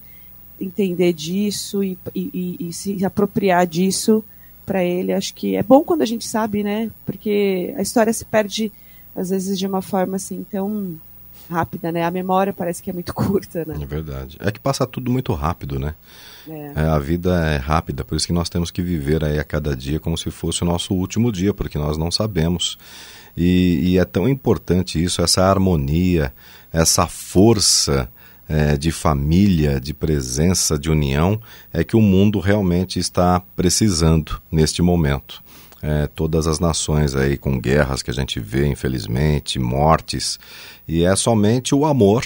entender 0.59 1.13
disso 1.13 1.83
e, 1.83 1.97
e, 2.13 2.57
e 2.59 2.73
se 2.73 3.05
apropriar 3.05 3.65
disso 3.65 4.23
para 4.65 4.83
ele, 4.83 5.13
acho 5.13 5.33
que 5.33 5.55
é 5.55 5.63
bom 5.63 5.83
quando 5.83 6.01
a 6.01 6.05
gente 6.05 6.27
sabe, 6.27 6.63
né? 6.63 6.91
Porque 7.05 7.73
a 7.77 7.81
história 7.81 8.11
se 8.11 8.25
perde 8.25 8.71
às 9.15 9.29
vezes 9.29 9.57
de 9.57 9.67
uma 9.67 9.81
forma 9.81 10.15
assim 10.15 10.45
tão 10.49 10.97
rápida, 11.49 11.91
né? 11.91 12.03
A 12.03 12.11
memória 12.11 12.53
parece 12.53 12.81
que 12.81 12.89
é 12.89 12.93
muito 12.93 13.13
curta, 13.15 13.63
né? 13.65 13.77
É 13.81 13.85
verdade. 13.85 14.37
É 14.39 14.51
que 14.51 14.59
passa 14.59 14.85
tudo 14.85 15.11
muito 15.11 15.33
rápido, 15.33 15.79
né? 15.79 15.95
É. 16.47 16.73
É, 16.75 16.81
a 16.81 16.99
vida 16.99 17.33
é 17.45 17.57
rápida, 17.57 18.03
por 18.03 18.15
isso 18.15 18.27
que 18.27 18.33
nós 18.33 18.49
temos 18.49 18.71
que 18.71 18.81
viver 18.81 19.23
aí 19.23 19.39
a 19.39 19.43
cada 19.43 19.75
dia 19.75 19.99
como 19.99 20.17
se 20.17 20.29
fosse 20.29 20.63
o 20.63 20.65
nosso 20.65 20.93
último 20.93 21.31
dia, 21.31 21.53
porque 21.53 21.77
nós 21.77 21.97
não 21.97 22.11
sabemos. 22.11 22.77
E, 23.35 23.79
e 23.83 23.97
é 23.97 24.05
tão 24.05 24.27
importante 24.27 25.01
isso, 25.03 25.21
essa 25.21 25.43
harmonia, 25.43 26.33
essa 26.71 27.07
força 27.07 28.09
é, 28.47 28.77
de 28.77 28.91
família, 28.91 29.79
de 29.79 29.93
presença, 29.93 30.77
de 30.77 30.91
união, 30.91 31.39
é 31.71 31.83
que 31.83 31.95
o 31.95 32.01
mundo 32.01 32.39
realmente 32.39 32.99
está 32.99 33.39
precisando 33.55 34.41
neste 34.51 34.81
momento 34.81 35.43
é, 35.83 36.07
todas 36.07 36.47
as 36.47 36.61
nações 36.61 37.13
aí 37.13 37.37
com 37.37 37.59
guerras 37.59 38.01
que 38.01 38.09
a 38.09 38.13
gente 38.13 38.39
vê, 38.39 38.65
infelizmente, 38.65 39.59
mortes. 39.59 40.39
E 40.87 41.03
é 41.03 41.13
somente 41.13 41.75
o 41.75 41.85
amor, 41.85 42.23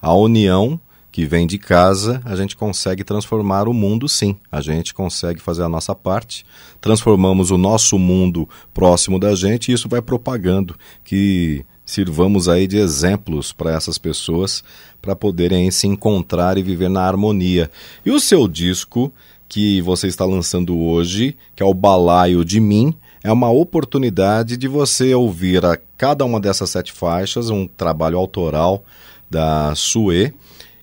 a 0.00 0.14
união 0.14 0.80
que 1.12 1.26
vem 1.26 1.46
de 1.46 1.58
casa, 1.58 2.20
a 2.24 2.34
gente 2.34 2.56
consegue 2.56 3.04
transformar 3.04 3.68
o 3.68 3.74
mundo 3.74 4.08
sim. 4.08 4.36
A 4.50 4.62
gente 4.62 4.94
consegue 4.94 5.38
fazer 5.38 5.62
a 5.62 5.68
nossa 5.68 5.94
parte, 5.94 6.46
transformamos 6.80 7.50
o 7.50 7.58
nosso 7.58 7.98
mundo 7.98 8.48
próximo 8.72 9.18
da 9.18 9.34
gente 9.34 9.70
e 9.70 9.74
isso 9.74 9.88
vai 9.88 10.00
propagando 10.00 10.74
que 11.04 11.64
sirvamos 11.84 12.48
aí 12.48 12.66
de 12.66 12.78
exemplos 12.78 13.52
para 13.52 13.72
essas 13.72 13.98
pessoas 13.98 14.64
para 15.00 15.14
poderem 15.14 15.70
se 15.70 15.86
encontrar 15.86 16.56
e 16.56 16.62
viver 16.62 16.88
na 16.88 17.02
harmonia. 17.02 17.70
E 18.04 18.10
o 18.10 18.18
seu 18.18 18.48
disco 18.48 19.12
que 19.48 19.80
você 19.80 20.06
está 20.06 20.24
lançando 20.24 20.78
hoje, 20.78 21.36
que 21.54 21.62
é 21.62 21.66
o 21.66 21.74
Balaio 21.74 22.44
de 22.44 22.60
Mim, 22.60 22.94
é 23.22 23.32
uma 23.32 23.50
oportunidade 23.50 24.56
de 24.56 24.68
você 24.68 25.14
ouvir 25.14 25.64
a 25.64 25.78
cada 25.96 26.26
uma 26.26 26.38
dessas 26.38 26.68
sete 26.68 26.92
faixas, 26.92 27.48
um 27.48 27.66
trabalho 27.66 28.18
autoral 28.18 28.84
da 29.30 29.74
Sue. 29.74 30.34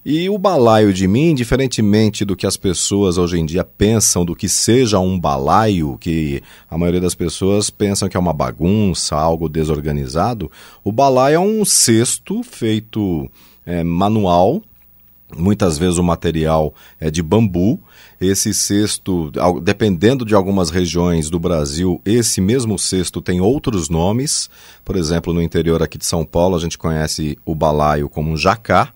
E 0.04 0.28
o 0.28 0.40
balaio 0.40 0.92
de 0.92 1.08
mim, 1.08 1.36
diferentemente 1.36 2.26
do 2.26 2.36
que 2.36 2.48
as 2.48 2.58
pessoas 2.58 3.20
hoje 3.20 3.40
em 3.40 3.46
dia 3.46 3.64
pensam 3.64 4.26
do 4.26 4.36
que 4.36 4.50
seja 4.50 4.98
um 4.98 5.20
balaio, 5.20 5.96
que 6.00 6.42
a 6.68 6.76
maioria 6.76 7.00
das 7.00 7.14
pessoas 7.14 7.70
pensam 7.70 8.10
que 8.10 8.18
é 8.18 8.20
uma 8.20 8.34
bagunça, 8.34 9.16
algo 9.16 9.48
desorganizado, 9.48 10.52
o 10.84 10.92
balaio 10.92 11.36
é 11.36 11.40
um 11.40 11.64
cesto 11.64 12.42
feito 12.42 13.30
é, 13.64 13.84
manual, 13.84 14.64
Muitas 15.38 15.78
vezes 15.78 15.98
o 15.98 16.04
material 16.04 16.74
é 17.00 17.10
de 17.10 17.24
bambu. 17.24 17.80
Esse 18.22 18.54
cesto, 18.54 19.32
dependendo 19.64 20.24
de 20.24 20.36
algumas 20.36 20.70
regiões 20.70 21.28
do 21.28 21.40
Brasil, 21.40 22.00
esse 22.06 22.40
mesmo 22.40 22.78
cesto 22.78 23.20
tem 23.20 23.42
outros 23.42 23.90
nomes. 23.90 24.48
Por 24.86 24.96
exemplo, 24.96 25.34
no 25.34 25.42
interior 25.42 25.82
aqui 25.82 25.98
de 25.98 26.06
São 26.06 26.24
Paulo, 26.24 26.56
a 26.56 26.60
gente 26.60 26.78
conhece 26.78 27.36
o 27.44 27.56
balaio 27.56 28.08
como 28.08 28.30
um 28.30 28.38
jacá 28.38 28.94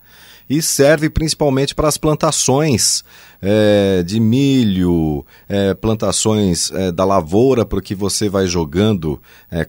e 0.48 0.62
serve 0.62 1.10
principalmente 1.10 1.74
para 1.74 1.88
as 1.88 1.98
plantações 1.98 3.04
é, 3.42 4.04
de 4.04 4.20
milho, 4.20 5.26
é, 5.50 5.74
plantações 5.74 6.72
é, 6.72 6.92
da 6.92 7.04
lavoura, 7.04 7.66
porque 7.66 7.96
você 7.96 8.30
vai 8.30 8.46
jogando, 8.46 9.20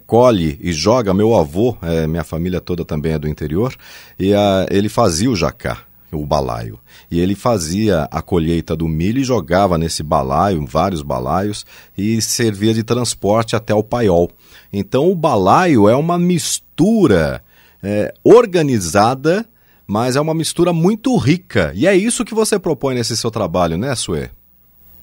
colhe 0.06 0.58
e 0.62 0.70
joga. 0.70 1.14
Meu 1.14 1.34
avô, 1.34 1.78
minha 2.10 2.24
família 2.24 2.60
toda 2.60 2.84
também 2.84 3.12
é 3.12 3.18
do 3.18 3.26
interior, 3.26 3.74
e 4.18 4.34
a, 4.34 4.66
ele 4.70 4.90
fazia 4.90 5.30
o 5.30 5.36
jacá 5.36 5.85
o 6.12 6.24
balaio. 6.24 6.78
E 7.10 7.20
ele 7.20 7.34
fazia 7.34 8.08
a 8.10 8.22
colheita 8.22 8.76
do 8.76 8.88
milho 8.88 9.20
e 9.20 9.24
jogava 9.24 9.76
nesse 9.76 10.02
balaio, 10.02 10.64
vários 10.66 11.02
balaios, 11.02 11.66
e 11.96 12.20
servia 12.20 12.72
de 12.72 12.82
transporte 12.82 13.56
até 13.56 13.74
o 13.74 13.82
paiol. 13.82 14.30
Então 14.72 15.10
o 15.10 15.14
balaio 15.14 15.88
é 15.88 15.96
uma 15.96 16.18
mistura 16.18 17.42
é, 17.82 18.12
organizada, 18.24 19.46
mas 19.86 20.16
é 20.16 20.20
uma 20.20 20.34
mistura 20.34 20.72
muito 20.72 21.16
rica. 21.16 21.72
E 21.74 21.86
é 21.86 21.96
isso 21.96 22.24
que 22.24 22.34
você 22.34 22.58
propõe 22.58 22.94
nesse 22.94 23.16
seu 23.16 23.30
trabalho, 23.30 23.76
né, 23.76 23.94
Suê? 23.94 24.30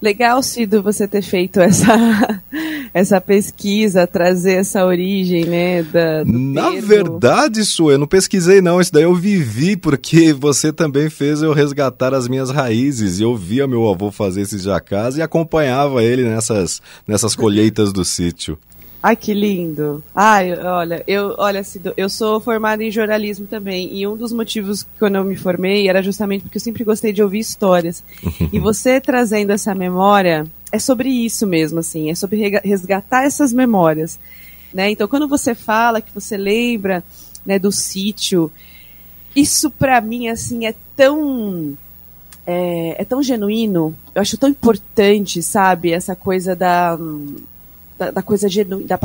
Legal, 0.02 0.44
Cido, 0.44 0.84
você 0.84 1.08
ter 1.08 1.22
feito 1.22 1.62
essa, 1.62 2.42
essa 2.94 3.20
pesquisa, 3.20 4.06
trazer 4.06 4.54
essa 4.54 4.86
origem, 4.86 5.46
né? 5.46 5.82
Da, 5.84 6.24
Na 6.26 6.72
termo. 6.72 6.88
verdade, 6.88 7.62
isso 7.62 7.90
eu 7.90 7.98
não 7.98 8.06
pesquisei 8.06 8.62
não, 8.62 8.80
isso 8.80 8.94
daí 8.94 9.04
eu 9.04 9.16
vivi 9.16 9.76
porque 9.76 10.32
você 10.38 10.72
também 10.72 11.10
fez 11.10 11.42
eu 11.42 11.54
resgatar 11.54 12.14
as 12.14 12.28
minhas 12.28 12.52
raízes. 12.52 13.20
Eu 13.20 13.36
via 13.36 13.68
meu 13.68 13.90
avô 13.90 14.12
fazer 14.12 14.42
esses 14.42 14.62
jacás 14.62 15.18
e 15.18 15.22
acompanhava 15.22 16.04
ele 16.04 16.24
nessas, 16.24 16.82
nessas 17.08 17.36
colheitas 17.36 17.92
do 17.92 18.06
sítio. 18.06 18.58
Ai, 19.04 19.18
que 19.18 19.34
lindo. 19.34 20.02
Ai, 20.16 20.58
olha, 20.58 21.04
eu, 21.06 21.36
olha, 21.38 21.62
eu 21.98 22.08
sou 22.08 22.40
formada 22.40 22.82
em 22.82 22.90
jornalismo 22.90 23.46
também, 23.46 23.94
e 23.94 24.08
um 24.08 24.16
dos 24.16 24.32
motivos 24.32 24.84
que 24.84 24.90
quando 24.98 25.16
eu 25.16 25.26
me 25.26 25.36
formei 25.36 25.90
era 25.90 26.02
justamente 26.02 26.44
porque 26.44 26.56
eu 26.56 26.62
sempre 26.62 26.86
gostei 26.86 27.12
de 27.12 27.22
ouvir 27.22 27.40
histórias. 27.40 28.02
e 28.54 28.60
você 28.60 29.02
trazendo 29.02 29.52
essa 29.52 29.76
memória, 29.76 30.48
é 30.74 30.80
sobre 30.80 31.08
isso 31.08 31.46
mesmo, 31.46 31.80
assim, 31.80 32.10
é 32.10 32.16
sobre 32.16 32.50
resgatar 32.64 33.26
essas 33.26 33.54
memórias. 33.54 34.18
Né? 34.74 34.90
Então, 34.90 35.08
quando 35.08 35.28
você 35.28 35.54
fala 35.54 36.02
que 36.02 36.12
você 36.12 36.36
lembra 36.36 37.04
né, 37.46 37.60
do 37.60 37.72
sítio, 37.72 38.52
isso 39.36 39.70
para 39.70 40.02
mim, 40.02 40.30
assim, 40.30 40.66
é 40.66 40.74
tão 40.96 41.78
é, 42.44 42.96
é, 43.00 43.06
tão 43.06 43.22
genuíno, 43.22 43.96
eu 44.16 44.22
acho 44.24 44.36
tão 44.36 44.50
importante, 44.50 45.44
sabe? 45.44 45.92
Essa 45.92 46.16
coisa 46.16 46.56
da, 46.56 46.98
da, 47.98 48.12
da 48.12 48.22
coisa 48.22 48.50
genu, 48.50 48.82
da, 48.82 48.98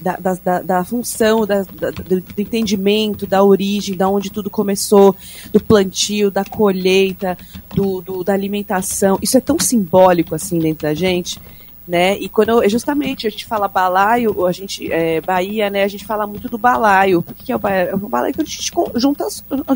da, 0.00 0.16
da, 0.42 0.60
da, 0.60 0.84
função, 0.84 1.46
da, 1.46 1.62
do, 1.62 2.20
do, 2.20 2.40
entendimento, 2.40 3.26
da 3.26 3.42
origem, 3.42 3.96
da 3.96 4.08
onde 4.08 4.30
tudo 4.30 4.50
começou, 4.50 5.14
do 5.52 5.60
plantio, 5.60 6.30
da 6.30 6.44
colheita, 6.44 7.36
do, 7.74 8.00
do, 8.00 8.24
da 8.24 8.32
alimentação. 8.32 9.18
Isso 9.22 9.36
é 9.36 9.40
tão 9.40 9.58
simbólico 9.58 10.34
assim 10.34 10.58
dentro 10.58 10.82
da 10.82 10.94
gente 10.94 11.40
né? 11.86 12.16
E 12.18 12.28
quando 12.28 12.66
justamente 12.68 13.26
a 13.26 13.30
gente 13.30 13.44
fala 13.44 13.68
balaio, 13.68 14.46
a 14.46 14.52
gente 14.52 14.90
é, 14.90 15.20
Bahia, 15.20 15.68
né? 15.68 15.84
A 15.84 15.88
gente 15.88 16.04
fala 16.04 16.26
muito 16.26 16.48
do 16.48 16.56
balaio. 16.56 17.22
Por 17.22 17.34
que, 17.34 17.52
é 17.52 17.56
o 17.56 17.58
balaio? 17.58 17.90
É 17.90 17.94
o 17.94 17.98
balaio 17.98 18.34
que 18.34 18.40
a 18.40 18.44
gente 18.44 18.72
junta, 18.96 19.26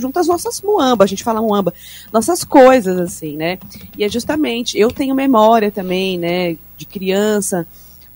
junta 0.01 0.21
as 0.21 0.27
nossas 0.27 0.61
muamba, 0.63 1.05
a 1.05 1.07
gente 1.07 1.23
fala 1.23 1.43
muamba, 1.43 1.73
nossas 2.13 2.45
coisas 2.45 2.99
assim, 2.99 3.37
né? 3.37 3.59
E 3.97 4.05
é 4.05 4.09
justamente, 4.09 4.79
eu 4.79 4.91
tenho 4.91 5.15
memória 5.15 5.71
também, 5.71 6.19
né? 6.19 6.57
De 6.77 6.87
criança, 6.87 7.67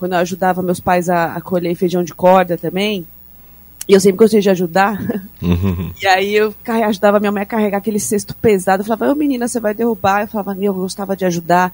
quando 0.03 0.11
eu 0.11 0.19
ajudava 0.19 0.61
meus 0.61 0.81
pais 0.81 1.09
a, 1.09 1.33
a 1.33 1.39
colher 1.39 1.73
feijão 1.75 2.03
de 2.03 2.13
corda 2.13 2.57
também. 2.57 3.07
E 3.87 3.93
eu 3.93 4.01
sempre 4.01 4.17
gostei 4.17 4.41
de 4.41 4.49
ajudar. 4.49 4.99
Uhum. 5.41 5.93
E 6.03 6.05
aí 6.05 6.35
eu 6.35 6.53
ajudava 6.85 7.21
minha 7.21 7.31
mãe 7.31 7.43
a 7.43 7.45
carregar 7.45 7.77
aquele 7.77 8.01
cesto 8.01 8.35
pesado. 8.35 8.81
Eu 8.81 8.85
falava, 8.85 9.13
ô 9.13 9.15
menina, 9.15 9.47
você 9.47 9.61
vai 9.61 9.73
derrubar. 9.73 10.23
Eu 10.23 10.27
falava, 10.27 10.53
meu, 10.53 10.73
eu 10.73 10.79
gostava 10.81 11.15
de 11.15 11.23
ajudar 11.23 11.73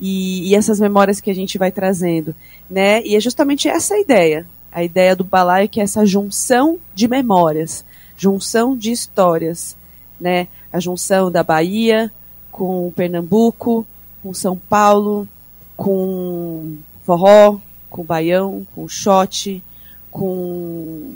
e, 0.00 0.50
e, 0.50 0.56
essas 0.56 0.80
memórias 0.80 1.20
que 1.20 1.30
a 1.30 1.34
gente 1.34 1.56
vai 1.56 1.70
trazendo, 1.70 2.34
né? 2.68 3.00
E 3.04 3.14
é 3.14 3.20
justamente 3.20 3.68
essa 3.68 3.94
a 3.94 4.00
ideia, 4.00 4.44
a 4.72 4.82
ideia 4.82 5.14
do 5.14 5.22
balaio 5.22 5.68
que 5.68 5.78
é 5.78 5.84
essa 5.84 6.04
junção 6.04 6.80
de 6.92 7.06
memórias, 7.06 7.84
junção 8.16 8.76
de 8.76 8.90
histórias, 8.90 9.76
né? 10.20 10.48
A 10.72 10.80
junção 10.80 11.30
da 11.30 11.44
Bahia 11.44 12.10
com 12.50 12.92
Pernambuco, 12.96 13.86
com 14.20 14.34
São 14.34 14.56
Paulo, 14.56 15.28
com 15.76 16.76
forró, 17.08 17.58
com 17.90 18.04
baião, 18.04 18.66
com 18.74 18.88
shot, 18.88 19.62
com 20.10 21.14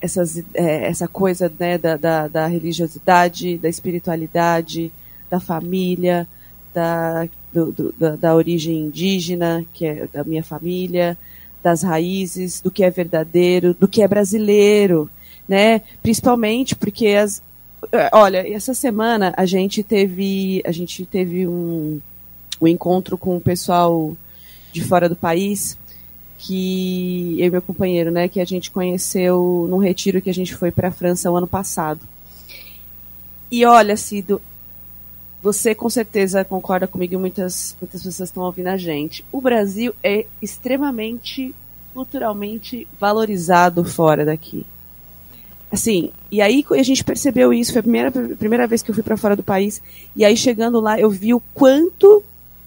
essas, 0.00 0.42
é, 0.54 0.86
essa 0.86 1.06
coisa 1.06 1.52
né, 1.58 1.76
da, 1.78 1.96
da, 1.96 2.28
da 2.28 2.46
religiosidade, 2.46 3.58
da 3.58 3.68
espiritualidade, 3.68 4.92
da 5.28 5.38
família, 5.38 6.26
da 6.72 7.28
do, 7.52 7.72
do, 7.72 7.92
da, 7.92 8.16
da 8.16 8.34
origem 8.34 8.78
indígena, 8.78 9.64
que 9.72 9.84
é 9.84 10.08
da 10.12 10.24
minha 10.24 10.42
família, 10.42 11.16
das 11.62 11.82
raízes, 11.82 12.60
do 12.60 12.70
que 12.70 12.84
é 12.84 12.90
verdadeiro, 12.90 13.74
do 13.74 13.88
que 13.88 14.02
é 14.02 14.08
brasileiro, 14.08 15.10
né? 15.48 15.82
Principalmente 16.02 16.74
porque 16.74 17.08
as, 17.08 17.42
olha, 18.12 18.48
essa 18.50 18.72
semana 18.72 19.34
a 19.36 19.44
gente 19.44 19.82
teve 19.82 20.62
a 20.64 20.72
gente 20.72 21.04
teve 21.04 21.46
um, 21.46 22.00
um 22.60 22.68
encontro 22.68 23.18
com 23.18 23.36
o 23.36 23.40
pessoal 23.40 24.16
de 24.72 24.82
fora 24.82 25.08
do 25.08 25.16
país 25.16 25.76
que 26.42 27.36
eu 27.38 27.46
e 27.48 27.50
meu 27.50 27.60
companheiro, 27.60 28.10
né, 28.10 28.26
que 28.26 28.40
a 28.40 28.44
gente 28.46 28.70
conheceu 28.70 29.66
num 29.68 29.76
retiro 29.76 30.22
que 30.22 30.30
a 30.30 30.34
gente 30.34 30.54
foi 30.54 30.70
para 30.70 30.88
a 30.88 30.90
França 30.90 31.30
o 31.30 31.36
ano 31.36 31.46
passado. 31.46 32.00
E 33.50 33.62
olha, 33.66 33.94
Cido, 33.94 34.40
você 35.42 35.74
com 35.74 35.90
certeza 35.90 36.42
concorda 36.42 36.86
comigo 36.86 37.12
e 37.12 37.16
muitas, 37.18 37.76
muitas 37.78 38.02
pessoas 38.02 38.30
estão 38.30 38.42
ouvindo 38.42 38.68
a 38.68 38.78
gente. 38.78 39.22
O 39.30 39.38
Brasil 39.38 39.94
é 40.02 40.24
extremamente 40.40 41.54
culturalmente 41.92 42.88
valorizado 42.98 43.84
fora 43.84 44.24
daqui. 44.24 44.64
Assim, 45.70 46.10
e 46.30 46.40
aí 46.40 46.64
a 46.70 46.82
gente 46.82 47.04
percebeu 47.04 47.52
isso, 47.52 47.72
foi 47.72 47.80
a 47.80 47.82
primeira, 47.82 48.10
primeira 48.10 48.66
vez 48.66 48.82
que 48.82 48.90
eu 48.90 48.94
fui 48.94 49.04
para 49.04 49.16
fora 49.18 49.36
do 49.36 49.42
país, 49.42 49.82
e 50.16 50.24
aí 50.24 50.36
chegando 50.36 50.80
lá 50.80 50.98
eu 50.98 51.10
vi 51.10 51.34
o 51.34 51.40
quanto 51.52 52.24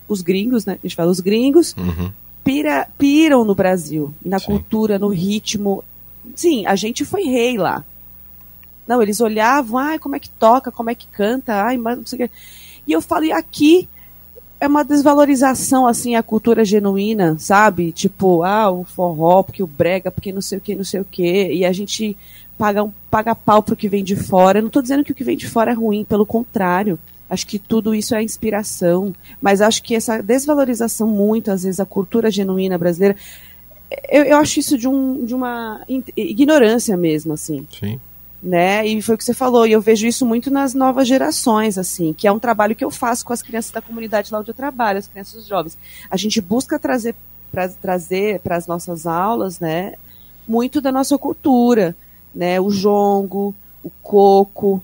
os 0.07 0.21
gringos, 0.21 0.63
né, 0.65 0.73
a 0.73 0.87
gente 0.87 0.95
fala 0.95 1.09
os 1.09 1.19
gringos, 1.19 1.75
uhum. 1.75 2.11
Pira, 2.43 2.87
piram 2.97 3.45
no 3.45 3.55
Brasil, 3.55 4.13
na 4.23 4.39
Sim. 4.39 4.45
cultura, 4.45 4.99
no 4.99 5.07
ritmo. 5.07 5.83
Sim, 6.35 6.65
a 6.65 6.75
gente 6.75 7.05
foi 7.05 7.23
rei 7.23 7.57
lá. 7.57 7.83
Não, 8.87 9.01
eles 9.01 9.21
olhavam, 9.21 9.77
ai, 9.77 9.97
como 9.97 10.15
é 10.15 10.19
que 10.19 10.29
toca, 10.29 10.71
como 10.71 10.89
é 10.89 10.95
que 10.95 11.07
canta, 11.07 11.63
ai, 11.63 11.77
mas 11.77 11.97
não 11.97 12.05
sei 12.05 12.25
o 12.25 12.27
que. 12.27 12.35
E 12.85 12.91
eu 12.91 13.01
falei, 13.01 13.31
aqui 13.31 13.87
é 14.59 14.67
uma 14.67 14.83
desvalorização, 14.83 15.87
assim, 15.87 16.15
a 16.15 16.23
cultura 16.23 16.63
genuína, 16.65 17.37
sabe? 17.39 17.91
Tipo, 17.91 18.43
ah, 18.43 18.71
o 18.71 18.83
forró, 18.83 19.43
porque 19.43 19.63
o 19.63 19.67
brega, 19.67 20.11
porque 20.11 20.31
não 20.31 20.41
sei 20.41 20.57
o 20.57 20.61
que, 20.61 20.75
não 20.75 20.83
sei 20.83 21.01
o 21.01 21.05
que. 21.05 21.51
E 21.53 21.65
a 21.65 21.71
gente 21.71 22.15
paga, 22.57 22.83
um, 22.83 22.91
paga 23.09 23.35
pau 23.35 23.61
pro 23.61 23.75
que 23.75 23.89
vem 23.89 24.03
de 24.03 24.15
fora. 24.15 24.59
Eu 24.59 24.63
não 24.63 24.67
estou 24.67 24.81
dizendo 24.81 25.03
que 25.03 25.11
o 25.11 25.15
que 25.15 25.23
vem 25.23 25.35
de 25.37 25.49
fora 25.49 25.71
é 25.71 25.73
ruim, 25.73 26.05
pelo 26.05 26.25
contrário. 26.25 26.97
Acho 27.29 27.47
que 27.47 27.57
tudo 27.57 27.95
isso 27.95 28.13
é 28.13 28.21
inspiração. 28.21 29.13
Mas 29.41 29.61
acho 29.61 29.81
que 29.83 29.95
essa 29.95 30.21
desvalorização 30.21 31.07
muito, 31.07 31.51
às 31.51 31.63
vezes, 31.63 31.79
a 31.79 31.85
cultura 31.85 32.29
genuína 32.29 32.77
brasileira, 32.77 33.15
eu, 34.09 34.23
eu 34.23 34.37
acho 34.37 34.59
isso 34.59 34.77
de, 34.77 34.87
um, 34.87 35.25
de 35.25 35.33
uma 35.33 35.81
ignorância 36.15 36.95
mesmo, 36.97 37.33
assim. 37.33 37.67
Sim 37.79 37.99
né? 38.43 38.85
E 38.85 39.01
foi 39.01 39.15
o 39.15 39.17
que 39.17 39.23
você 39.23 39.33
falou, 39.33 39.65
e 39.65 39.71
eu 39.71 39.79
vejo 39.79 40.05
isso 40.05 40.25
muito 40.25 40.51
nas 40.51 40.73
novas 40.73 41.07
gerações, 41.07 41.77
assim, 41.77 42.11
que 42.11 42.27
é 42.27 42.31
um 42.31 42.39
trabalho 42.39 42.75
que 42.75 42.83
eu 42.83 42.91
faço 42.91 43.25
com 43.25 43.31
as 43.31 43.41
crianças 43.41 43.71
da 43.71 43.81
comunidade 43.81 44.31
lá 44.33 44.39
onde 44.39 44.51
eu 44.51 44.53
trabalho, 44.53 44.99
as 44.99 45.07
crianças 45.07 45.47
jovens. 45.47 45.77
A 46.11 46.17
gente 46.17 46.41
busca 46.41 46.77
trazer 46.77 47.15
para 47.49 47.69
trazer 47.69 48.39
para 48.41 48.57
as 48.57 48.67
nossas 48.67 49.07
aulas, 49.07 49.59
né, 49.59 49.93
muito 50.45 50.81
da 50.81 50.91
nossa 50.91 51.17
cultura, 51.17 51.95
né, 52.35 52.59
o 52.59 52.69
jongo, 52.69 53.55
o 53.81 53.89
coco, 54.01 54.83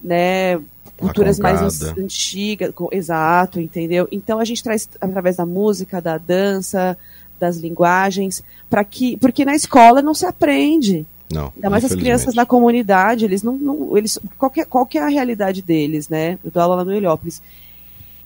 né, 0.00 0.60
culturas 1.06 1.38
mais 1.38 1.82
antigas, 1.98 2.72
exato, 2.90 3.60
entendeu? 3.60 4.08
Então 4.10 4.38
a 4.38 4.44
gente 4.44 4.62
traz 4.62 4.88
através 5.00 5.36
da 5.36 5.46
música, 5.46 6.00
da 6.00 6.16
dança, 6.18 6.96
das 7.38 7.56
linguagens, 7.56 8.42
para 8.70 8.84
que, 8.84 9.16
porque 9.16 9.44
na 9.44 9.54
escola 9.54 10.00
não 10.00 10.14
se 10.14 10.24
aprende, 10.24 11.06
não. 11.32 11.50
Ainda 11.56 11.70
mais 11.70 11.84
as 11.84 11.94
crianças 11.94 12.34
da 12.34 12.44
comunidade, 12.44 13.24
eles 13.24 13.42
não. 13.42 13.56
não 13.56 13.96
eles, 13.96 14.18
qual, 14.36 14.50
que, 14.50 14.60
é, 14.60 14.64
qual 14.64 14.84
que 14.84 14.98
é 14.98 15.02
a 15.02 15.08
realidade 15.08 15.62
deles, 15.62 16.08
né? 16.08 16.38
Eu 16.44 16.50
dou 16.50 16.62
aula 16.62 16.76
lá 16.76 16.84
no 16.84 16.92
Heliópolis. 16.92 17.40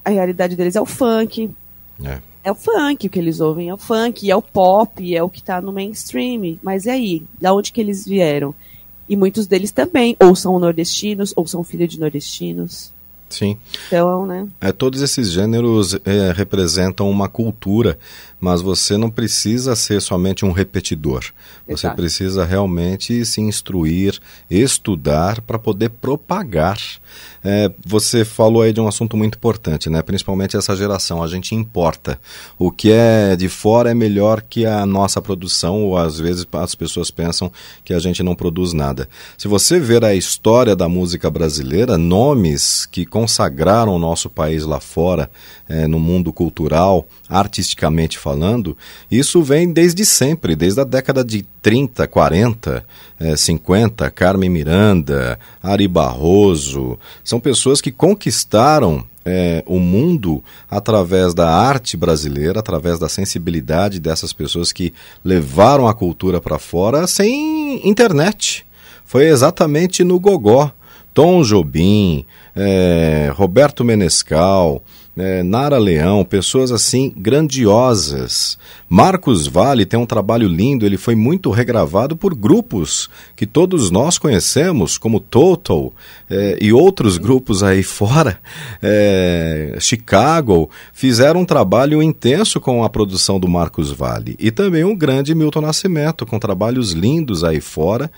A 0.04 0.10
realidade 0.10 0.56
deles 0.56 0.74
é 0.74 0.80
o 0.80 0.86
funk. 0.86 1.48
É. 2.02 2.20
É 2.42 2.50
o 2.50 2.54
funk, 2.54 3.06
o 3.06 3.10
que 3.10 3.18
eles 3.18 3.40
ouvem 3.40 3.68
é 3.68 3.74
o 3.74 3.78
funk, 3.78 4.30
é 4.30 4.36
o 4.36 4.42
pop, 4.42 5.14
é 5.14 5.22
o 5.22 5.28
que 5.28 5.40
está 5.40 5.60
no 5.60 5.72
mainstream. 5.72 6.58
Mas 6.62 6.84
e 6.86 6.90
aí? 6.90 7.22
Da 7.40 7.54
onde 7.54 7.72
que 7.72 7.80
eles 7.80 8.04
vieram? 8.04 8.54
E 9.08 9.16
muitos 9.16 9.46
deles 9.46 9.70
também, 9.70 10.16
ou 10.20 10.34
são 10.34 10.58
nordestinos, 10.58 11.32
ou 11.36 11.46
são 11.46 11.62
filhos 11.62 11.88
de 11.88 12.00
nordestinos. 12.00 12.92
Sim. 13.28 13.56
Então, 13.88 14.24
né? 14.24 14.46
É, 14.60 14.70
todos 14.70 15.02
esses 15.02 15.30
gêneros 15.30 15.94
é, 16.04 16.32
representam 16.32 17.10
uma 17.10 17.28
cultura, 17.28 17.98
mas 18.40 18.60
você 18.60 18.96
não 18.96 19.10
precisa 19.10 19.74
ser 19.74 20.00
somente 20.00 20.44
um 20.44 20.52
repetidor. 20.52 21.24
Você 21.66 21.86
Exato. 21.86 21.96
precisa 21.96 22.44
realmente 22.44 23.24
se 23.24 23.40
instruir, 23.40 24.20
estudar 24.50 25.40
para 25.40 25.58
poder 25.58 25.90
propagar. 25.90 26.78
É, 27.42 27.70
você 27.84 28.24
falou 28.24 28.62
aí 28.62 28.72
de 28.72 28.80
um 28.80 28.88
assunto 28.88 29.16
muito 29.16 29.36
importante, 29.36 29.88
né? 29.88 30.02
Principalmente 30.02 30.56
essa 30.56 30.76
geração. 30.76 31.22
A 31.22 31.28
gente 31.28 31.54
importa. 31.54 32.20
O 32.58 32.70
que 32.70 32.90
é 32.92 33.36
de 33.36 33.48
fora 33.48 33.90
é 33.90 33.94
melhor 33.94 34.42
que 34.42 34.66
a 34.66 34.84
nossa 34.84 35.22
produção, 35.22 35.84
ou 35.84 35.96
às 35.96 36.18
vezes 36.18 36.46
as 36.52 36.74
pessoas 36.74 37.10
pensam 37.10 37.50
que 37.84 37.94
a 37.94 37.98
gente 37.98 38.22
não 38.22 38.34
produz 38.34 38.72
nada. 38.72 39.08
Se 39.38 39.48
você 39.48 39.78
ver 39.78 40.04
a 40.04 40.14
história 40.14 40.76
da 40.76 40.88
música 40.88 41.30
brasileira, 41.30 41.96
nomes 41.96 42.86
que 42.86 43.06
consagraram 43.06 43.94
o 43.94 43.98
nosso 43.98 44.28
país 44.28 44.64
lá 44.64 44.80
fora, 44.80 45.30
é, 45.68 45.86
no 45.86 45.98
mundo 45.98 46.32
cultural, 46.32 47.06
artisticamente 47.28 48.18
falando, 48.26 48.76
isso 49.08 49.40
vem 49.40 49.72
desde 49.72 50.04
sempre, 50.04 50.56
desde 50.56 50.80
a 50.80 50.84
década 50.84 51.24
de 51.24 51.46
30, 51.62 52.08
40, 52.08 52.84
é, 53.20 53.36
50, 53.36 54.10
Carmen 54.10 54.50
Miranda, 54.50 55.38
Ari 55.62 55.86
Barroso, 55.86 56.98
são 57.22 57.38
pessoas 57.38 57.80
que 57.80 57.92
conquistaram 57.92 59.04
é, 59.24 59.62
o 59.64 59.78
mundo 59.78 60.42
através 60.68 61.34
da 61.34 61.48
arte 61.48 61.96
brasileira, 61.96 62.58
através 62.58 62.98
da 62.98 63.08
sensibilidade 63.08 64.00
dessas 64.00 64.32
pessoas 64.32 64.72
que 64.72 64.92
levaram 65.24 65.86
a 65.86 65.94
cultura 65.94 66.40
para 66.40 66.58
fora 66.58 67.06
sem 67.06 67.88
internet. 67.88 68.66
Foi 69.04 69.28
exatamente 69.28 70.02
no 70.02 70.18
Gogó. 70.18 70.72
Tom 71.14 71.42
Jobim, 71.42 72.26
é, 72.54 73.32
Roberto 73.34 73.82
Menescal, 73.82 74.82
é, 75.16 75.42
Nara 75.42 75.78
Leão, 75.78 76.24
pessoas 76.24 76.70
assim 76.70 77.12
grandiosas. 77.16 78.58
Marcos 78.88 79.46
Vale 79.46 79.86
tem 79.86 79.98
um 79.98 80.06
trabalho 80.06 80.46
lindo, 80.46 80.84
ele 80.84 80.96
foi 80.96 81.14
muito 81.14 81.50
regravado 81.50 82.16
por 82.16 82.34
grupos 82.34 83.08
que 83.34 83.46
todos 83.46 83.90
nós 83.90 84.18
conhecemos, 84.18 84.98
como 84.98 85.18
Total 85.18 85.92
é, 86.28 86.58
e 86.60 86.72
outros 86.72 87.16
grupos 87.16 87.62
aí 87.62 87.82
fora, 87.82 88.38
é, 88.82 89.76
Chicago, 89.80 90.70
fizeram 90.92 91.40
um 91.40 91.44
trabalho 91.44 92.02
intenso 92.02 92.60
com 92.60 92.84
a 92.84 92.90
produção 92.90 93.40
do 93.40 93.48
Marcos 93.48 93.90
Vale. 93.90 94.36
E 94.38 94.50
também 94.50 94.84
um 94.84 94.94
grande 94.94 95.34
Milton 95.34 95.62
Nascimento, 95.62 96.26
com 96.26 96.38
trabalhos 96.38 96.92
lindos 96.92 97.42
aí 97.42 97.60
fora. 97.60 98.10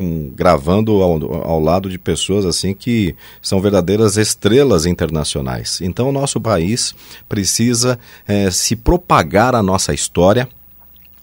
Com, 0.00 0.32
gravando 0.34 1.02
ao, 1.02 1.44
ao, 1.44 1.60
lado 1.60 1.90
de 1.90 1.98
pessoas 1.98 2.46
assim 2.46 2.72
que 2.72 3.14
são 3.42 3.60
verdadeiras 3.60 4.16
estrelas 4.16 4.86
internacionais. 4.86 5.78
Então, 5.82 6.08
o 6.08 6.12
nosso 6.12 6.40
país 6.40 6.94
precisa 7.28 7.98
é, 8.26 8.50
se 8.50 8.74
propagar 8.74 9.54
a 9.54 9.62
nossa 9.62 9.92
história 9.92 10.48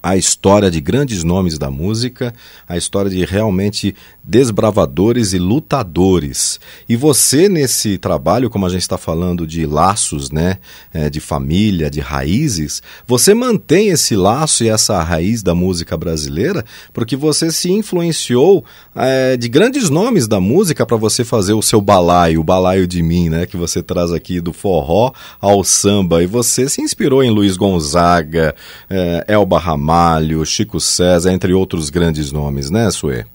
a 0.02 0.16
história 0.16 0.70
de 0.70 0.80
grandes 0.80 1.24
nomes 1.24 1.58
da 1.58 1.72
música, 1.72 2.34
a 2.70 2.78
história 2.78 3.10
de 3.10 3.26
realmente 3.26 3.96
desbravadores 4.28 5.32
e 5.32 5.40
lutadores. 5.40 6.60
E 6.88 6.98
você, 6.98 7.48
nesse 7.48 7.98
trabalho, 7.98 8.50
como 8.50 8.66
a 8.66 8.70
gente 8.70 8.82
está 8.82 8.98
falando 8.98 9.48
de 9.48 9.66
laços, 9.66 10.30
né, 10.30 10.58
é, 10.94 11.10
de 11.10 11.22
família, 11.22 11.90
de 11.90 12.02
raízes, 12.02 12.84
você 13.08 13.34
mantém 13.34 13.88
esse 13.88 14.18
laço 14.18 14.66
e 14.66 14.70
essa 14.70 15.02
raiz 15.02 15.42
da 15.42 15.56
música 15.56 15.96
brasileira, 15.96 16.66
porque 16.92 17.16
você 17.16 17.50
se 17.52 17.72
influenciou 17.72 18.66
é, 18.94 19.38
de 19.38 19.48
grandes 19.48 19.90
nomes 19.90 20.28
da 20.28 20.42
música 20.42 20.86
para 20.86 20.98
você 20.98 21.24
fazer 21.24 21.54
o 21.54 21.62
seu 21.62 21.80
balaio, 21.80 22.42
o 22.42 22.44
balaio 22.44 22.86
de 22.86 23.02
mim, 23.02 23.30
né, 23.30 23.46
que 23.46 23.56
você 23.56 23.82
traz 23.82 24.12
aqui 24.12 24.42
do 24.42 24.52
forró 24.52 25.14
ao 25.40 25.64
samba. 25.64 26.22
E 26.22 26.28
você 26.28 26.68
se 26.68 26.82
inspirou 26.82 27.24
em 27.24 27.30
Luiz 27.30 27.56
Gonzaga, 27.56 28.54
é, 28.90 29.24
Elba 29.30 29.58
Ramalho, 29.58 30.46
Chico 30.46 30.82
César, 30.82 31.32
entre 31.32 31.54
outros 31.54 31.90
grandes 31.90 32.34
nomes, 32.34 32.70
né, 32.70 32.92
Suê? 32.92 33.26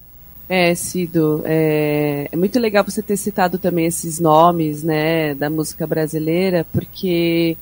É, 0.54 0.74
Cido, 0.74 1.40
é, 1.46 2.28
é, 2.30 2.36
muito 2.36 2.60
legal 2.60 2.84
você 2.84 3.02
ter 3.02 3.16
citado 3.16 3.56
também 3.56 3.86
esses 3.86 4.20
nomes, 4.20 4.82
né, 4.82 5.34
da 5.34 5.48
música 5.48 5.86
brasileira, 5.86 6.66
porque 6.70 7.56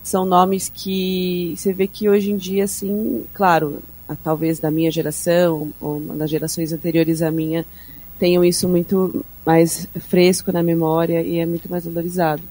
são 0.00 0.24
nomes 0.24 0.70
que 0.72 1.54
você 1.56 1.72
vê 1.72 1.88
que 1.88 2.08
hoje 2.08 2.30
em 2.30 2.36
dia, 2.36 2.62
assim, 2.62 3.24
claro, 3.34 3.82
talvez 4.22 4.60
da 4.60 4.70
minha 4.70 4.92
geração 4.92 5.72
ou 5.80 5.98
das 5.98 6.30
gerações 6.30 6.72
anteriores 6.72 7.20
à 7.20 7.32
minha, 7.32 7.66
tenham 8.16 8.44
isso 8.44 8.68
muito 8.68 9.26
mais 9.44 9.88
fresco 10.08 10.52
na 10.52 10.62
memória 10.62 11.22
e 11.22 11.40
é 11.40 11.46
muito 11.46 11.68
mais 11.68 11.84
valorizado. 11.84 12.44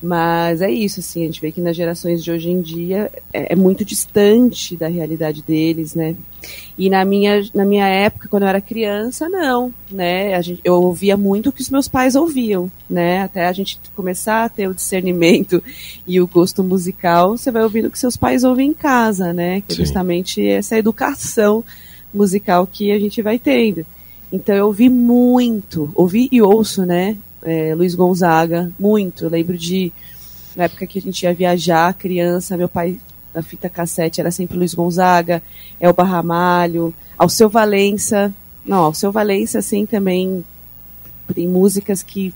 Mas 0.00 0.62
é 0.62 0.70
isso, 0.70 1.00
assim, 1.00 1.22
a 1.22 1.26
gente 1.26 1.40
vê 1.40 1.50
que 1.50 1.60
nas 1.60 1.74
gerações 1.74 2.22
de 2.22 2.30
hoje 2.30 2.50
em 2.50 2.60
dia 2.60 3.10
é, 3.32 3.52
é, 3.52 3.56
muito 3.56 3.84
distante 3.84 4.76
da 4.76 4.86
realidade 4.86 5.42
deles, 5.42 5.94
né? 5.94 6.14
E 6.76 6.88
na 6.88 7.04
minha, 7.04 7.42
na 7.52 7.64
minha 7.64 7.86
época, 7.86 8.28
quando 8.28 8.44
eu 8.44 8.48
era 8.48 8.60
criança, 8.60 9.28
não, 9.28 9.74
né? 9.90 10.34
A 10.34 10.40
gente, 10.40 10.60
eu 10.62 10.74
ouvia 10.74 11.16
muito 11.16 11.48
o 11.48 11.52
que 11.52 11.62
os 11.62 11.70
meus 11.70 11.88
pais 11.88 12.14
ouviam, 12.14 12.70
né? 12.88 13.22
Até 13.22 13.48
a 13.48 13.52
gente 13.52 13.80
começar 13.96 14.44
a 14.44 14.48
ter 14.48 14.68
o 14.68 14.74
discernimento 14.74 15.60
e 16.06 16.20
o 16.20 16.28
gosto 16.28 16.62
musical, 16.62 17.36
você 17.36 17.50
vai 17.50 17.64
ouvindo 17.64 17.88
o 17.88 17.90
que 17.90 17.98
seus 17.98 18.16
pais 18.16 18.44
ouvem 18.44 18.70
em 18.70 18.74
casa, 18.74 19.32
né? 19.32 19.62
Que 19.62 19.72
é 19.72 19.76
justamente 19.76 20.46
essa 20.46 20.78
educação 20.78 21.64
musical 22.14 22.68
que 22.68 22.92
a 22.92 23.00
gente 23.00 23.20
vai 23.20 23.36
tendo. 23.36 23.84
Então 24.30 24.54
eu 24.54 24.66
ouvi 24.66 24.88
muito, 24.88 25.90
ouvi 25.94 26.28
e 26.30 26.40
ouço, 26.40 26.86
né? 26.86 27.16
É, 27.42 27.74
Luiz 27.74 27.94
Gonzaga, 27.94 28.70
muito. 28.78 29.24
Eu 29.24 29.30
lembro 29.30 29.56
de, 29.56 29.92
na 30.56 30.64
época 30.64 30.86
que 30.86 30.98
a 30.98 31.02
gente 31.02 31.22
ia 31.22 31.34
viajar, 31.34 31.94
criança, 31.94 32.56
meu 32.56 32.68
pai, 32.68 32.98
na 33.34 33.42
fita 33.42 33.68
cassete, 33.68 34.20
era 34.20 34.30
sempre 34.30 34.56
Luiz 34.56 34.74
Gonzaga, 34.74 35.42
Elba 35.80 36.02
Ramalho, 36.02 36.94
Alceu 37.16 37.48
Valença. 37.48 38.32
Não, 38.64 38.78
Alceu 38.84 39.12
Valença, 39.12 39.58
assim, 39.58 39.86
também 39.86 40.44
tem 41.34 41.46
músicas 41.46 42.02
que, 42.02 42.34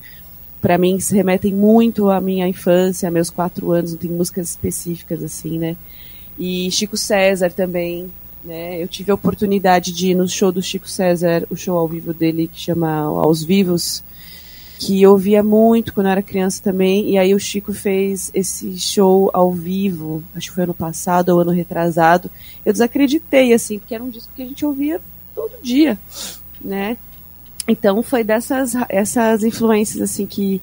para 0.61 0.79
mim, 0.79 1.01
se 1.01 1.15
remetem 1.15 1.55
muito 1.55 2.11
à 2.11 2.21
minha 2.21 2.47
infância, 2.49 3.11
meus 3.11 3.31
quatro 3.31 3.73
anos, 3.73 3.93
não 3.93 3.99
tem 3.99 4.11
músicas 4.11 4.51
específicas, 4.51 5.23
assim, 5.23 5.59
né? 5.59 5.77
E 6.39 6.71
Chico 6.71 6.97
César 6.97 7.51
também, 7.51 8.11
né? 8.45 8.83
Eu 8.83 8.89
tive 8.89 9.11
a 9.11 9.15
oportunidade 9.15 9.93
de 9.93 10.11
ir 10.11 10.15
no 10.15 10.29
show 10.29 10.53
do 10.53 10.63
Chico 10.63 10.89
César, 10.89 11.47
o 11.51 11.57
show 11.57 11.77
ao 11.77 11.89
vivo 11.89 12.13
dele 12.13 12.49
que 12.53 12.61
chama 12.61 12.91
Aos 12.91 13.43
Vivos, 13.43 14.03
que 14.85 15.01
eu 15.01 15.17
via 15.17 15.45
muito 15.45 15.95
quando 15.95 16.07
eu 16.07 16.13
era 16.13 16.23
criança 16.23 16.61
também, 16.61 17.11
e 17.11 17.17
aí 17.17 17.33
o 17.37 17.39
Chico 17.39 17.73
fez 17.73 18.33
esse 18.35 18.77
show 18.81 19.31
ao 19.33 19.53
vivo, 19.53 20.25
acho 20.35 20.49
que 20.49 20.55
foi 20.57 20.65
ano 20.65 20.75
passado 20.75 21.29
ou 21.29 21.39
ano 21.39 21.53
retrasado. 21.53 22.29
Eu 22.65 22.73
desacreditei, 22.73 23.53
assim, 23.53 23.79
porque 23.79 23.95
era 23.95 24.03
um 24.03 24.11
disco 24.11 24.33
que 24.35 24.43
a 24.43 24.45
gente 24.47 24.67
ouvia 24.67 25.01
todo 25.37 25.63
dia, 25.63 25.97
né? 26.61 26.97
Então 27.69 28.03
foi 28.03 28.25
dessas 28.25 28.73
essas 28.89 29.45
influências, 29.45 30.03
assim, 30.03 30.27
que, 30.27 30.61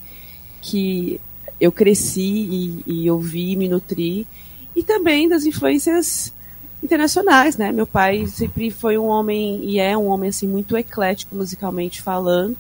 que 0.62 1.21
eu 1.58 1.71
cresci 1.71 2.84
e, 2.86 3.05
e 3.05 3.12
ouvi, 3.12 3.55
me 3.55 3.69
nutri, 3.69 4.27
e 4.75 4.84
também 4.84 5.29
das 5.29 5.45
influências 5.45 6.34
internacionais, 6.84 7.55
né? 7.55 7.71
Meu 7.71 7.88
pai 7.88 8.27
sempre 8.27 8.69
foi 8.69 8.97
um 8.97 9.05
homem, 9.05 9.62
e 9.63 9.79
é 9.79 9.97
um 9.97 10.08
homem, 10.08 10.29
assim, 10.29 10.45
muito 10.45 10.75
eclético 10.75 11.38
musicalmente 11.38 12.01
falando, 12.01 12.58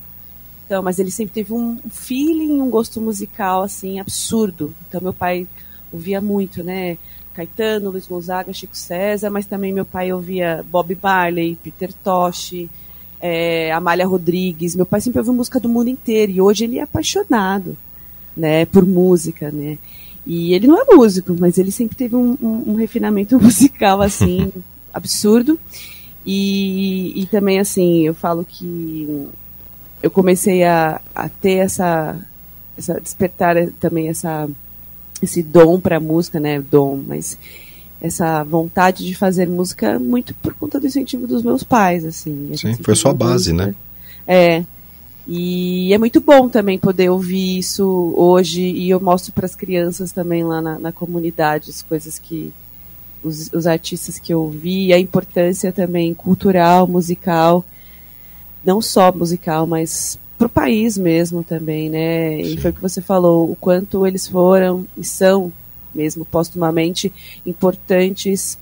então, 0.69 0.83
mas 0.83 0.99
ele 0.99 1.09
sempre 1.09 1.33
teve 1.33 1.51
um 1.51 1.79
feeling, 1.89 2.61
um 2.61 2.69
gosto 2.69 3.01
musical 3.01 3.63
assim 3.63 3.99
absurdo. 3.99 4.71
Então 4.87 5.01
meu 5.01 5.11
pai 5.11 5.47
ouvia 5.91 6.21
muito, 6.21 6.63
né? 6.63 6.95
Caetano, 7.33 7.89
Luiz 7.89 8.05
Gonzaga, 8.05 8.53
Chico 8.53 8.77
César, 8.77 9.31
mas 9.31 9.47
também 9.47 9.73
meu 9.73 9.83
pai 9.83 10.13
ouvia 10.13 10.63
Bob 10.69 10.95
Marley, 11.01 11.57
Peter 11.63 11.91
Tosh, 11.91 12.67
é, 13.19 13.71
Amália 13.71 14.05
Rodrigues. 14.05 14.75
Meu 14.75 14.85
pai 14.85 15.01
sempre 15.01 15.17
ouviu 15.17 15.33
música 15.33 15.59
do 15.59 15.67
mundo 15.67 15.89
inteiro 15.89 16.33
e 16.33 16.39
hoje 16.39 16.65
ele 16.65 16.77
é 16.77 16.83
apaixonado, 16.83 17.75
né, 18.37 18.67
por 18.67 18.85
música, 18.85 19.49
né? 19.49 19.79
E 20.23 20.53
ele 20.53 20.67
não 20.67 20.79
é 20.79 20.85
músico, 20.85 21.35
mas 21.39 21.57
ele 21.57 21.71
sempre 21.71 21.97
teve 21.97 22.15
um, 22.15 22.37
um, 22.39 22.73
um 22.73 22.75
refinamento 22.75 23.39
musical 23.41 24.03
assim 24.03 24.53
absurdo. 24.93 25.59
E, 26.23 27.23
e 27.23 27.25
também 27.25 27.59
assim, 27.59 28.05
eu 28.05 28.13
falo 28.13 28.45
que 28.45 29.27
eu 30.01 30.09
comecei 30.09 30.63
a, 30.63 31.01
a 31.13 31.29
ter 31.29 31.57
essa, 31.57 32.17
essa 32.77 32.99
despertar 32.99 33.55
também 33.79 34.09
essa 34.09 34.47
esse 35.21 35.43
dom 35.43 35.79
para 35.79 35.99
música, 35.99 36.39
né, 36.39 36.61
dom, 36.61 37.01
mas 37.05 37.37
essa 38.01 38.43
vontade 38.43 39.05
de 39.05 39.13
fazer 39.13 39.47
música 39.47 39.99
muito 39.99 40.33
por 40.35 40.53
conta 40.53 40.79
do 40.79 40.87
incentivo 40.87 41.27
dos 41.27 41.43
meus 41.43 41.63
pais, 41.63 42.05
assim. 42.05 42.49
Sim, 42.55 42.73
foi 42.75 42.95
sua 42.95 43.13
base, 43.13 43.51
né? 43.51 43.75
É. 44.25 44.63
E 45.27 45.93
é 45.93 45.97
muito 45.97 46.21
bom 46.21 46.47
também 46.47 46.79
poder 46.79 47.09
ouvir 47.09 47.59
isso 47.59 48.13
hoje 48.15 48.63
e 48.63 48.89
eu 48.89 48.99
mostro 48.99 49.33
para 49.33 49.45
as 49.45 49.53
crianças 49.53 50.11
também 50.11 50.43
lá 50.43 50.61
na, 50.61 50.79
na 50.79 50.91
comunidade 50.91 51.69
as 51.69 51.83
coisas 51.83 52.17
que 52.17 52.51
os, 53.21 53.51
os 53.53 53.67
artistas 53.67 54.17
que 54.17 54.33
eu 54.33 54.41
ouvi, 54.41 54.91
a 54.93 54.97
importância 54.97 55.71
também 55.71 56.13
cultural, 56.13 56.87
musical 56.87 57.65
não 58.63 58.81
só 58.81 59.11
musical, 59.11 59.65
mas 59.65 60.19
para 60.37 60.47
o 60.47 60.49
país 60.49 60.97
mesmo 60.97 61.43
também, 61.43 61.89
né? 61.89 62.37
Sim. 62.43 62.53
E 62.53 62.57
foi 62.57 62.71
o 62.71 62.73
que 62.73 62.81
você 62.81 63.01
falou, 63.01 63.51
o 63.51 63.55
quanto 63.55 64.07
eles 64.07 64.27
foram 64.27 64.87
e 64.97 65.03
são 65.03 65.51
mesmo 65.93 66.23
postumamente 66.23 67.11
importantes 67.45 68.57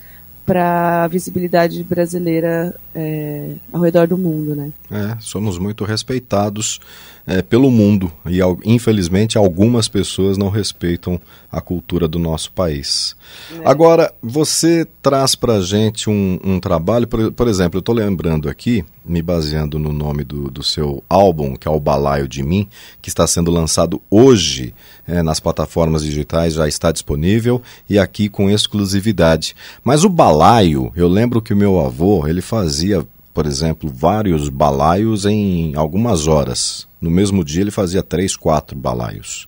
para 0.46 1.04
a 1.04 1.08
visibilidade 1.08 1.84
brasileira 1.84 2.74
é, 2.96 3.52
ao 3.72 3.82
redor 3.82 4.08
do 4.08 4.18
mundo, 4.18 4.56
né? 4.56 4.72
É, 4.90 5.18
somos 5.20 5.58
muito 5.58 5.84
respeitados 5.84 6.80
é, 7.28 7.42
pelo 7.42 7.70
mundo 7.70 8.10
e 8.26 8.40
infelizmente 8.64 9.38
algumas 9.38 9.90
pessoas 9.90 10.38
não 10.38 10.48
respeitam 10.48 11.20
a 11.52 11.60
cultura 11.60 12.08
do 12.08 12.18
nosso 12.18 12.54
país. 12.54 13.18
É. 13.54 13.68
Agora, 13.68 14.14
você 14.24 14.88
traz 15.02 15.36
para 15.36 15.60
gente 15.60 16.10
um, 16.10 16.40
um 16.42 16.60
trabalho, 16.60 17.06
por, 17.06 17.32
por, 17.34 17.48
exemplo, 17.50 17.78
eu 17.78 17.82
estou 17.82 17.94
lembrando 17.94 18.48
aqui, 18.48 18.84
me 19.06 19.22
baseando 19.22 19.78
no 19.78 19.92
nome 19.92 20.24
do, 20.24 20.50
do 20.50 20.64
seu 20.64 21.04
álbum, 21.10 21.56
que 21.56 21.68
é 21.68 21.72
o 21.72 21.80
Balaio 21.80 22.30
de 22.30 22.42
Mim, 22.44 22.70
que 23.02 23.10
está 23.10 23.28
sendo 23.28 23.52
lançado 23.52 24.02
hoje 24.10 24.74
é, 25.06 25.22
nas 25.22 25.42
plataformas 25.42 26.04
digitais, 26.04 26.54
já 26.54 26.68
está 26.68 26.94
disponível 26.94 27.62
e 27.90 28.00
aqui 28.00 28.30
com 28.30 28.50
exclusividade. 28.50 29.54
Mas 29.84 30.06
o 30.06 30.10
balaio, 30.10 30.94
eu 30.96 31.10
lembro 31.10 31.42
que 31.42 31.54
o 31.54 31.58
meu 31.58 31.80
avô, 31.80 32.26
ele 32.26 32.42
fazia 32.42 33.06
por 33.38 33.46
exemplo, 33.46 33.88
vários 33.94 34.50
balaios 34.50 35.24
em 35.24 35.76
algumas 35.76 36.28
horas. 36.28 36.88
No 37.00 37.12
mesmo 37.12 37.46
dia 37.46 37.62
ele 37.62 37.70
fazia 37.70 38.02
três, 38.02 38.36
quatro 38.36 38.76
balaios. 38.76 39.48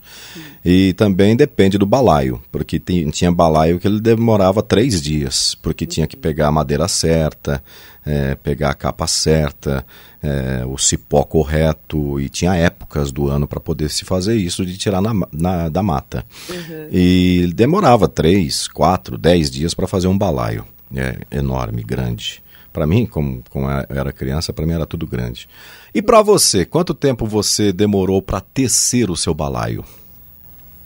E 0.64 0.94
também 0.94 1.36
depende 1.36 1.76
do 1.76 1.88
balaio, 1.88 2.40
porque 2.52 2.78
tinha 2.78 3.32
balaio 3.32 3.80
que 3.80 3.88
ele 3.88 4.00
demorava 4.00 4.62
três 4.62 5.02
dias, 5.02 5.56
porque 5.56 5.88
tinha 5.88 6.06
que 6.06 6.16
pegar 6.16 6.50
a 6.50 6.52
madeira 6.52 6.88
certa, 6.88 7.64
é, 8.06 8.36
pegar 8.36 8.70
a 8.70 8.76
capa 8.76 9.08
certa, 9.08 9.84
é, 10.22 10.64
o 10.68 10.78
cipó 10.78 11.24
correto, 11.24 12.20
e 12.20 12.30
tinha 12.30 12.54
épocas 12.54 13.12
do 13.12 13.28
ano 13.28 13.48
para 13.48 13.60
poder 13.60 13.90
se 13.90 14.06
fazer 14.06 14.36
isso 14.36 14.64
de 14.64 14.78
tirar 14.78 15.02
na, 15.02 15.16
na 15.32 15.68
da 15.68 15.82
mata. 15.82 16.24
Uhum. 16.48 16.90
E 16.92 17.52
demorava 17.56 18.08
três, 18.08 18.68
quatro, 18.68 19.18
dez 19.18 19.50
dias 19.50 19.74
para 19.74 19.88
fazer 19.88 20.08
um 20.08 20.16
balaio 20.16 20.64
é, 20.96 21.18
enorme, 21.32 21.82
grande. 21.82 22.44
Para 22.72 22.86
mim, 22.86 23.06
como, 23.06 23.44
como 23.50 23.70
eu 23.70 23.86
era 23.90 24.12
criança, 24.12 24.54
para 24.54 24.66
mim 24.66 24.74
era 24.74 24.86
tudo 24.86 25.08
grande. 25.08 25.48
E 25.94 26.02
para 26.02 26.22
você, 26.22 26.66
quanto 26.66 26.94
tempo 26.94 27.26
você 27.26 27.74
demorou 27.74 28.22
para 28.22 28.42
tecer 28.42 29.10
o 29.10 29.18
seu 29.18 29.34
balaio? 29.34 29.84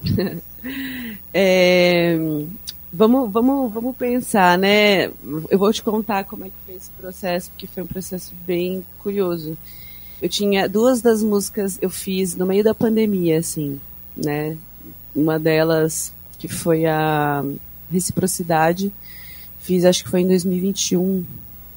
é, 1.33 2.17
vamos, 2.91 3.31
vamos, 3.31 3.73
vamos 3.73 3.95
pensar, 3.95 4.57
né? 4.57 5.07
Eu 5.49 5.59
vou 5.59 5.71
te 5.73 5.83
contar 5.83 6.23
como 6.23 6.45
é 6.45 6.47
que 6.47 6.55
foi 6.65 6.75
esse 6.75 6.89
processo, 6.91 7.49
porque 7.51 7.67
foi 7.67 7.83
um 7.83 7.87
processo 7.87 8.33
bem 8.45 8.85
curioso. 8.99 9.57
Eu 10.21 10.29
tinha 10.29 10.69
duas 10.69 11.01
das 11.01 11.21
músicas 11.21 11.77
eu 11.81 11.89
fiz 11.89 12.35
no 12.35 12.45
meio 12.45 12.63
da 12.63 12.73
pandemia, 12.73 13.39
assim, 13.39 13.79
né? 14.15 14.57
Uma 15.13 15.37
delas 15.37 16.13
que 16.39 16.47
foi 16.47 16.85
a 16.85 17.43
Reciprocidade, 17.91 18.91
Fiz, 19.63 19.85
acho 19.85 20.03
que 20.03 20.09
foi 20.09 20.19
em 20.19 20.27
2021. 20.27 21.23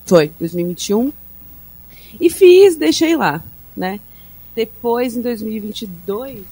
Foi, 0.06 0.30
2021. 0.38 1.12
E 2.20 2.30
fiz, 2.30 2.76
deixei 2.76 3.16
lá, 3.16 3.42
né? 3.76 4.00
Depois, 4.54 5.16
em 5.16 5.20
2022, 5.20 6.44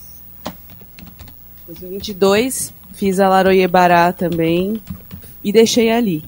2022, 1.67 2.75
fiz 2.93 3.21
a 3.21 3.29
Laroie 3.29 3.67
Bará 3.69 4.13
também 4.13 4.79
e 5.43 5.53
deixei 5.53 5.91
ali. 5.91 6.25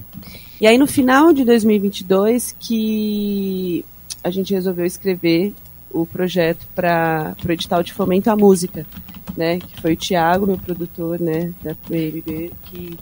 E 0.61 0.67
aí, 0.67 0.79
no 0.79 0.87
final 0.87 1.33
de 1.33 1.45
2022, 1.45 2.55
que 2.59 3.85
a 4.23 4.31
gente 4.31 4.55
resolveu 4.55 4.87
escrever 4.87 5.53
o 5.91 6.07
projeto 6.07 6.67
para 6.75 7.37
o 7.47 7.53
edital 7.53 7.83
de 7.83 7.93
fomento 7.93 8.31
à 8.31 8.37
música, 8.37 8.87
né? 9.37 9.59
Que 9.59 9.81
foi 9.81 9.93
o 9.95 9.97
Tiago, 9.97 10.47
meu 10.47 10.59
produtor, 10.59 11.21
né, 11.21 11.53
da 11.63 11.75
PMB, 11.75 12.53
que 12.65 12.97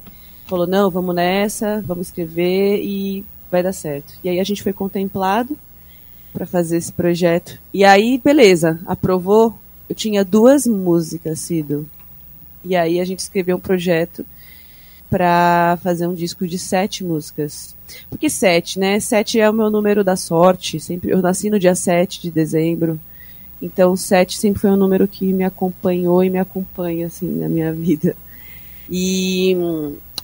falou, 0.47 0.67
não, 0.67 0.91
vamos 0.91 1.15
nessa, 1.15 1.83
vamos 1.87 2.09
escrever 2.09 2.81
e 2.83 3.25
vai 3.55 3.63
dar 3.63 3.73
certo. 3.73 4.15
E 4.25 4.29
aí 4.29 4.41
a 4.41 4.45
gente 4.45 4.63
foi 4.63 4.73
contemplado 4.73 5.57
para 6.33 6.45
fazer 6.45 6.77
esse 6.77 6.93
projeto. 6.93 7.57
E 7.73 7.85
aí, 7.85 8.21
beleza, 8.23 8.81
aprovou. 8.85 9.57
Eu 9.89 9.95
tinha 9.95 10.25
duas 10.25 10.67
músicas, 10.67 11.39
Cido. 11.39 11.89
E 12.65 12.75
aí 12.75 12.99
a 12.99 13.05
gente 13.05 13.21
escreveu 13.21 13.57
um 13.57 13.61
projeto 13.61 14.27
para 15.09 15.79
fazer 15.85 16.09
um 16.09 16.15
disco 16.15 16.49
de 16.49 16.59
sete 16.59 17.05
músicas. 17.05 17.77
Porque 18.11 18.29
sete, 18.29 18.81
né? 18.81 18.99
Sete 18.99 19.39
é 19.39 19.49
o 19.49 19.53
meu 19.53 19.71
número 19.71 20.03
da 20.03 20.17
sorte. 20.17 20.81
Sempre 20.81 21.13
eu 21.13 21.23
nasci 21.23 21.49
no 21.49 21.59
dia 21.59 21.77
7 21.77 22.21
de 22.21 22.31
dezembro. 22.33 22.99
Então 23.63 23.97
sete 23.97 24.37
sempre 24.37 24.61
foi 24.61 24.71
um 24.71 24.77
número 24.77 25.07
que 25.07 25.33
me 25.33 25.45
acompanhou 25.45 26.25
e 26.25 26.31
me 26.31 26.39
acompanha 26.39 27.07
assim 27.07 27.29
na 27.29 27.49
minha 27.49 27.71
vida. 27.87 28.17
E 28.91 29.57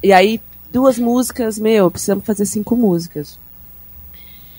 e 0.02 0.12
aí 0.12 0.40
duas 0.72 0.98
músicas, 0.98 1.58
meu, 1.58 1.90
precisamos 1.90 2.24
fazer 2.24 2.46
cinco 2.46 2.76
músicas. 2.76 3.38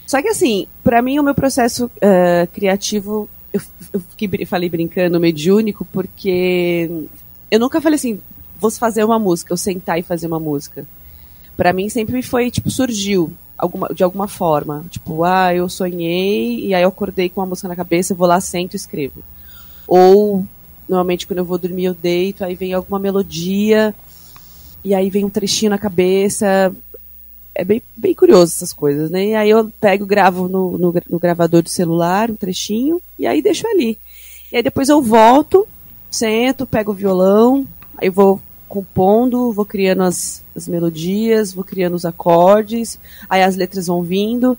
Só 0.06 0.22
que 0.22 0.28
assim, 0.28 0.68
para 0.84 1.02
mim 1.02 1.20
o 1.20 1.24
meu 1.24 1.34
processo 1.34 1.86
uh, 1.86 2.48
criativo, 2.52 3.30
eu, 3.54 3.62
eu 3.94 4.48
falei 4.48 4.70
brincando, 4.70 5.20
mediúnico, 5.20 5.86
porque 5.86 6.90
eu 7.50 7.60
nunca 7.60 7.80
falei 7.80 7.96
assim, 7.96 8.20
vou 8.60 8.70
fazer 8.72 9.04
uma 9.04 9.18
música, 9.18 9.54
eu 9.54 9.58
sentar 9.58 9.98
e 9.98 10.04
fazer 10.04 10.28
uma 10.28 10.40
música. 10.40 10.86
Para 11.56 11.74
mim 11.74 11.90
sempre 11.90 12.22
foi, 12.22 12.52
tipo, 12.52 12.70
surgiu 12.70 13.34
alguma, 13.58 13.88
de 13.90 14.04
alguma 14.04 14.28
forma. 14.28 14.84
Tipo, 14.90 15.24
ah, 15.24 15.54
eu 15.54 15.70
sonhei 15.70 16.60
e 16.66 16.74
aí 16.74 16.84
eu 16.84 16.90
acordei 16.90 17.30
com 17.30 17.40
uma 17.40 17.48
música 17.48 17.68
na 17.68 17.76
cabeça, 17.76 18.14
eu 18.14 18.18
vou 18.18 18.28
lá, 18.28 18.42
sento 18.42 18.74
e 18.74 18.78
escrevo. 18.78 19.24
Ou, 19.88 20.46
normalmente 20.90 21.26
quando 21.26 21.40
eu 21.40 21.46
vou 21.46 21.58
dormir 21.58 21.86
eu 21.86 21.94
deito, 21.94 22.44
aí 22.44 22.56
vem 22.56 22.74
alguma 22.74 23.00
melodia 23.00 23.96
e 24.84 24.94
aí 24.94 25.10
vem 25.10 25.26
um 25.26 25.30
trechinho 25.30 25.70
na 25.70 25.78
cabeça, 25.78 26.74
é 27.54 27.64
bem, 27.64 27.82
bem 27.96 28.16
curioso 28.16 28.54
essas 28.54 28.74
coisas, 28.74 29.10
né? 29.12 29.28
E 29.28 29.36
aí 29.36 29.50
eu 29.50 29.70
pego, 29.80 30.06
gravo 30.06 30.48
no, 30.48 30.78
no, 30.78 30.94
no, 31.10 31.20
gravador 31.20 31.62
de 31.62 31.70
celular 31.70 32.32
um 32.32 32.36
trechinho 32.36 33.02
e 33.20 33.28
aí 33.28 33.42
deixo 33.42 33.68
ali. 33.68 33.98
E 34.52 34.58
aí 34.58 34.64
depois 34.64 34.90
eu 34.90 35.02
volto, 35.02 35.68
sento, 36.10 36.66
pego 36.66 36.92
o 36.92 36.96
violão, 36.96 37.68
aí 37.98 38.10
vou 38.10 38.42
compondo, 38.68 39.52
vou 39.52 39.66
criando 39.66 40.04
as, 40.04 40.44
as 40.56 40.68
melodias, 40.68 41.52
vou 41.52 41.64
criando 41.64 41.96
os 41.96 42.06
acordes, 42.06 42.98
aí 43.30 43.44
as 43.44 43.56
letras 43.56 43.88
vão 43.88 44.02
vindo. 44.02 44.58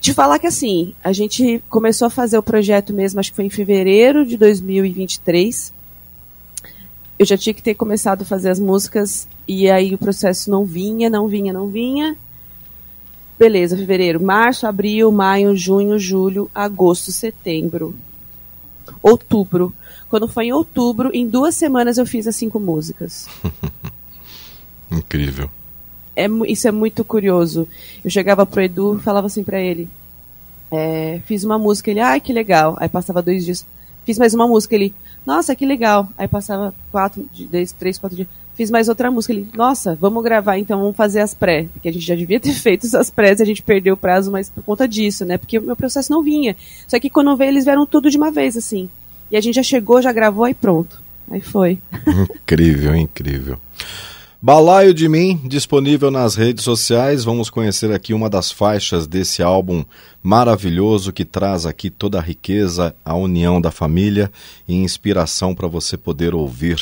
Te 0.00 0.12
falar 0.12 0.40
que 0.40 0.48
assim, 0.48 0.94
a 1.02 1.12
gente 1.12 1.62
começou 1.68 2.06
a 2.06 2.10
fazer 2.10 2.36
o 2.36 2.42
projeto 2.42 2.92
mesmo, 2.92 3.20
acho 3.20 3.30
que 3.30 3.36
foi 3.36 3.44
em 3.44 3.50
fevereiro 3.50 4.26
de 4.26 4.36
2023 4.36 5.72
eu 7.18 7.26
já 7.26 7.36
tinha 7.36 7.54
que 7.54 7.62
ter 7.62 7.74
começado 7.74 8.22
a 8.22 8.24
fazer 8.24 8.50
as 8.50 8.58
músicas 8.58 9.28
e 9.46 9.70
aí 9.70 9.94
o 9.94 9.98
processo 9.98 10.50
não 10.50 10.64
vinha, 10.64 11.08
não 11.08 11.28
vinha, 11.28 11.52
não 11.52 11.68
vinha. 11.68 12.16
Beleza, 13.38 13.76
fevereiro, 13.76 14.22
março, 14.22 14.66
abril, 14.66 15.10
maio, 15.10 15.56
junho, 15.56 15.98
julho, 15.98 16.50
agosto, 16.54 17.12
setembro, 17.12 17.94
outubro. 19.02 19.72
Quando 20.08 20.28
foi 20.28 20.46
em 20.46 20.52
outubro, 20.52 21.10
em 21.12 21.28
duas 21.28 21.54
semanas 21.54 21.98
eu 21.98 22.06
fiz 22.06 22.26
as 22.26 22.36
cinco 22.36 22.60
músicas. 22.60 23.26
Incrível. 24.90 25.50
É, 26.14 26.26
isso 26.46 26.68
é 26.68 26.70
muito 26.70 27.04
curioso. 27.04 27.66
Eu 28.04 28.10
chegava 28.10 28.46
pro 28.46 28.62
Edu 28.62 28.96
e 28.96 29.02
falava 29.02 29.26
assim 29.26 29.42
para 29.42 29.60
ele: 29.60 29.88
é, 30.70 31.20
fiz 31.26 31.42
uma 31.42 31.58
música, 31.58 31.90
ele, 31.90 32.00
ai 32.00 32.20
que 32.20 32.32
legal. 32.32 32.76
Aí 32.78 32.88
passava 32.88 33.20
dois 33.22 33.44
dias, 33.44 33.66
fiz 34.04 34.18
mais 34.18 34.34
uma 34.34 34.46
música, 34.46 34.74
ele, 34.74 34.94
nossa, 35.26 35.54
que 35.54 35.64
legal. 35.64 36.08
Aí 36.16 36.28
passava 36.28 36.74
quatro, 36.90 37.26
dez, 37.50 37.72
três, 37.72 37.98
quatro 37.98 38.16
dias. 38.16 38.28
Fiz 38.54 38.70
mais 38.70 38.88
outra 38.88 39.10
música. 39.10 39.32
Ele, 39.32 39.48
nossa, 39.54 39.96
vamos 40.00 40.22
gravar 40.22 40.58
então, 40.58 40.80
vamos 40.80 40.96
fazer 40.96 41.20
as 41.20 41.34
pré. 41.34 41.66
Porque 41.72 41.88
a 41.88 41.92
gente 41.92 42.06
já 42.06 42.14
devia 42.14 42.38
ter 42.38 42.52
feito 42.54 42.86
as 42.96 43.10
pré 43.10 43.32
a 43.32 43.44
gente 43.44 43.62
perdeu 43.62 43.94
o 43.94 43.96
prazo, 43.96 44.30
mas 44.30 44.48
por 44.48 44.62
conta 44.62 44.86
disso, 44.86 45.24
né? 45.24 45.38
Porque 45.38 45.58
o 45.58 45.62
meu 45.62 45.74
processo 45.74 46.12
não 46.12 46.22
vinha. 46.22 46.54
Só 46.86 46.98
que 47.00 47.10
quando 47.10 47.36
veio, 47.36 47.50
eles 47.50 47.64
vieram 47.64 47.86
tudo 47.86 48.10
de 48.10 48.16
uma 48.16 48.30
vez, 48.30 48.56
assim. 48.56 48.88
E 49.30 49.36
a 49.36 49.40
gente 49.40 49.56
já 49.56 49.62
chegou, 49.62 50.00
já 50.00 50.12
gravou 50.12 50.46
e 50.48 50.54
pronto. 50.54 51.02
Aí 51.30 51.40
foi. 51.40 51.78
Incrível, 52.06 52.94
incrível. 52.94 53.58
Balaio 54.46 54.92
de 54.92 55.08
Mim, 55.08 55.40
disponível 55.42 56.10
nas 56.10 56.34
redes 56.34 56.64
sociais. 56.64 57.24
Vamos 57.24 57.48
conhecer 57.48 57.90
aqui 57.90 58.12
uma 58.12 58.28
das 58.28 58.52
faixas 58.52 59.06
desse 59.06 59.42
álbum 59.42 59.82
maravilhoso 60.22 61.14
que 61.14 61.24
traz 61.24 61.64
aqui 61.64 61.88
toda 61.88 62.18
a 62.18 62.20
riqueza, 62.20 62.94
a 63.02 63.16
união 63.16 63.58
da 63.58 63.70
família 63.70 64.30
e 64.68 64.74
inspiração 64.74 65.54
para 65.54 65.66
você 65.66 65.96
poder 65.96 66.34
ouvir. 66.34 66.78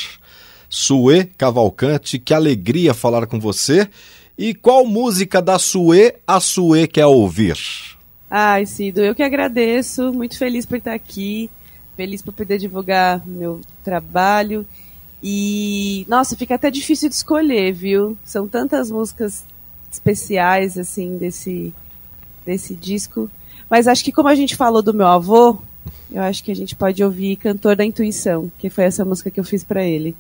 Sue 0.68 1.25
Cavalcante, 1.38 2.18
que 2.18 2.35
alegria 2.35 2.92
falar 2.92 3.29
com 3.29 3.38
você. 3.38 3.88
E 4.37 4.55
qual 4.55 4.85
música 4.85 5.40
da 5.40 5.57
Sue 5.57 6.14
a 6.27 6.40
Sue 6.40 6.88
quer 6.88 7.07
ouvir? 7.07 7.57
Ai, 8.29 8.66
Cido, 8.66 9.03
eu 9.03 9.14
que 9.14 9.22
agradeço, 9.22 10.12
muito 10.12 10.37
feliz 10.37 10.66
por 10.66 10.79
estar 10.79 10.94
aqui, 10.94 11.48
feliz 11.96 12.22
por 12.22 12.35
poder 12.35 12.59
divulgar 12.59 13.25
meu 13.25 13.61
trabalho 13.85 14.66
e, 15.22 16.04
nossa, 16.08 16.37
fica 16.37 16.56
até 16.56 16.70
difícil 16.70 17.08
de 17.08 17.14
escolher, 17.14 17.72
viu? 17.72 18.18
São 18.24 18.48
tantas 18.48 18.90
músicas 18.90 19.44
especiais, 19.90 20.76
assim, 20.76 21.16
desse, 21.16 21.72
desse 22.44 22.74
disco. 22.74 23.30
Mas 23.70 23.87
acho 23.87 24.04
que 24.04 24.12
como 24.12 24.28
a 24.28 24.35
gente 24.35 24.56
falou 24.56 24.82
do 24.82 24.92
meu 24.92 25.06
avô, 25.06 25.58
eu 26.11 26.22
acho 26.22 26.42
que 26.42 26.50
a 26.50 26.56
gente 26.56 26.74
pode 26.74 27.02
ouvir 27.04 27.37
Cantor 27.37 27.76
da 27.76 27.85
Intuição, 27.85 28.50
que 28.58 28.68
foi 28.68 28.85
essa 28.85 29.04
música 29.04 29.30
que 29.30 29.38
eu 29.38 29.44
fiz 29.44 29.62
para 29.62 29.85
ele. 29.85 30.16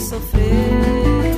sofrer. 0.00 1.36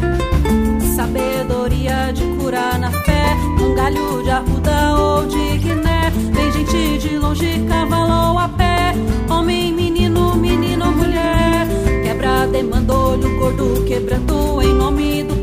Sabedoria 0.95 2.13
de 2.13 2.25
curar 2.37 2.79
na 2.79 2.91
fé, 2.91 3.37
um 3.61 3.75
galho 3.75 4.23
de 4.23 4.31
arruda 4.31 4.97
ou 4.97 5.27
de 5.27 5.59
guiné. 5.59 6.13
Tem 6.33 6.53
gente 6.53 6.99
de 6.99 7.19
longe, 7.19 7.65
cavalo 7.69 8.33
ou 8.33 8.39
a 8.39 8.49
pé, 8.49 8.95
homem, 9.29 9.73
menino, 9.73 10.37
menino, 10.37 10.93
mulher. 10.93 11.67
Quebra, 12.05 12.47
demandou-lhe 12.47 13.27
o 13.27 13.39
gordo, 13.39 13.85
quebrantou 13.85 14.63
em 14.63 14.75
nome 14.75 15.25
do 15.25 15.42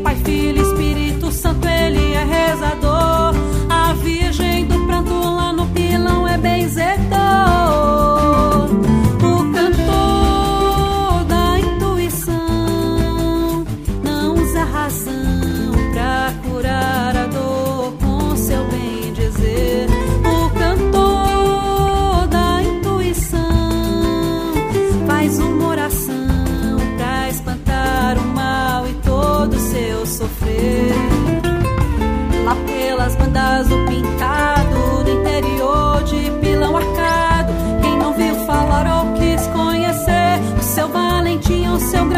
seu 40.80 40.88
valentim, 40.88 41.68
ou 41.68 41.78
seu 41.78 42.09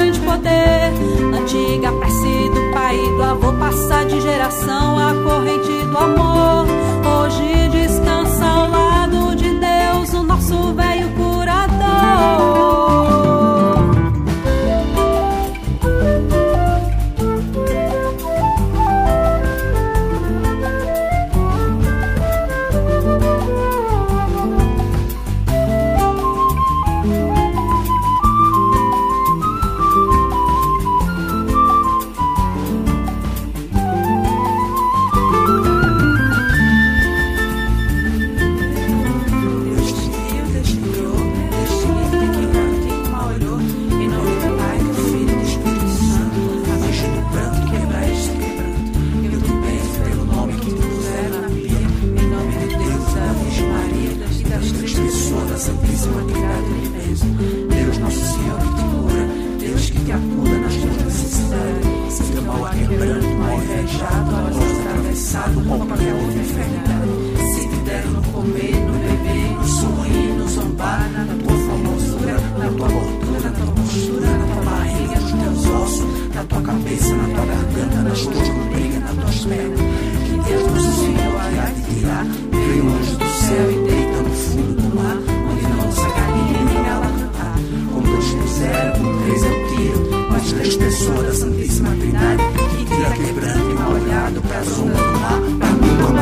no 65.55 65.65
como 65.65 65.87
qualquer 65.87 66.15
outra 66.15 66.39
enfermidade. 66.39 67.09
Se 67.55 67.69
te 67.69 67.77
der 67.85 68.07
no 68.07 68.23
comer, 68.23 68.75
no 68.87 68.93
beber, 68.93 69.51
no 69.57 69.69
sorrir, 69.69 70.33
no 70.39 70.49
zombar, 70.49 71.11
na 71.13 71.35
tua 71.35 71.57
formosura, 71.59 72.41
na 72.59 72.69
tua 72.69 72.89
gordura, 72.89 73.41
na 73.41 73.51
tua 73.51 73.75
postura, 73.75 74.27
na 74.27 74.47
tua 74.47 74.63
barriga, 74.63 75.21
nos 75.21 75.33
teus 75.33 75.67
ossos, 75.67 76.35
na 76.35 76.45
tua 76.45 76.63
cabeça, 76.63 77.17
na 77.17 77.25
tua 77.35 77.47
garganta, 77.47 78.03
nas 78.03 78.21
tuas 78.21 78.49
lombrigas, 78.49 79.01
nas 79.01 79.15
tuas 79.15 79.45
pernas. 79.45 79.81
Que 80.25 80.51
Deus 80.51 80.73
nos 80.73 80.85
ensinou 80.87 81.39
a 81.39 81.53
irá 81.53 81.67
te 81.67 81.95
tirar, 81.95 82.27
veio 82.51 82.85
longe 82.85 83.17
do 83.17 83.29
céu 83.29 83.71
e 83.71 83.91
deita 83.91 84.23
no 84.23 84.31
fundo 84.31 84.83
do 84.83 84.97
mar, 84.97 85.17
onde 85.51 85.63
não 85.77 85.93
saca 85.93 86.21
galinha 86.21 86.65
nem 86.65 86.87
ela 86.87 87.07
cantar. 87.07 87.57
Com 87.93 88.01
dois 88.01 88.25
fizeram, 88.25 88.93
com 88.93 89.23
três 89.23 89.43
eu 89.43 89.69
tiro, 89.69 90.29
mas 90.31 90.53
três 90.53 90.77
pessoas 90.77 91.27
da 91.27 91.35
Santíssima 91.35 91.91
Trindade, 91.91 92.43
que 92.79 92.85
tira 92.87 93.11
quebrando 93.11 93.71
e 93.71 93.75
mal 93.75 93.93
olhado 93.93 94.43
pra 94.43 94.63
zombar 94.63 95.12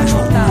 mais 0.01 0.11
voltar. 0.13 0.50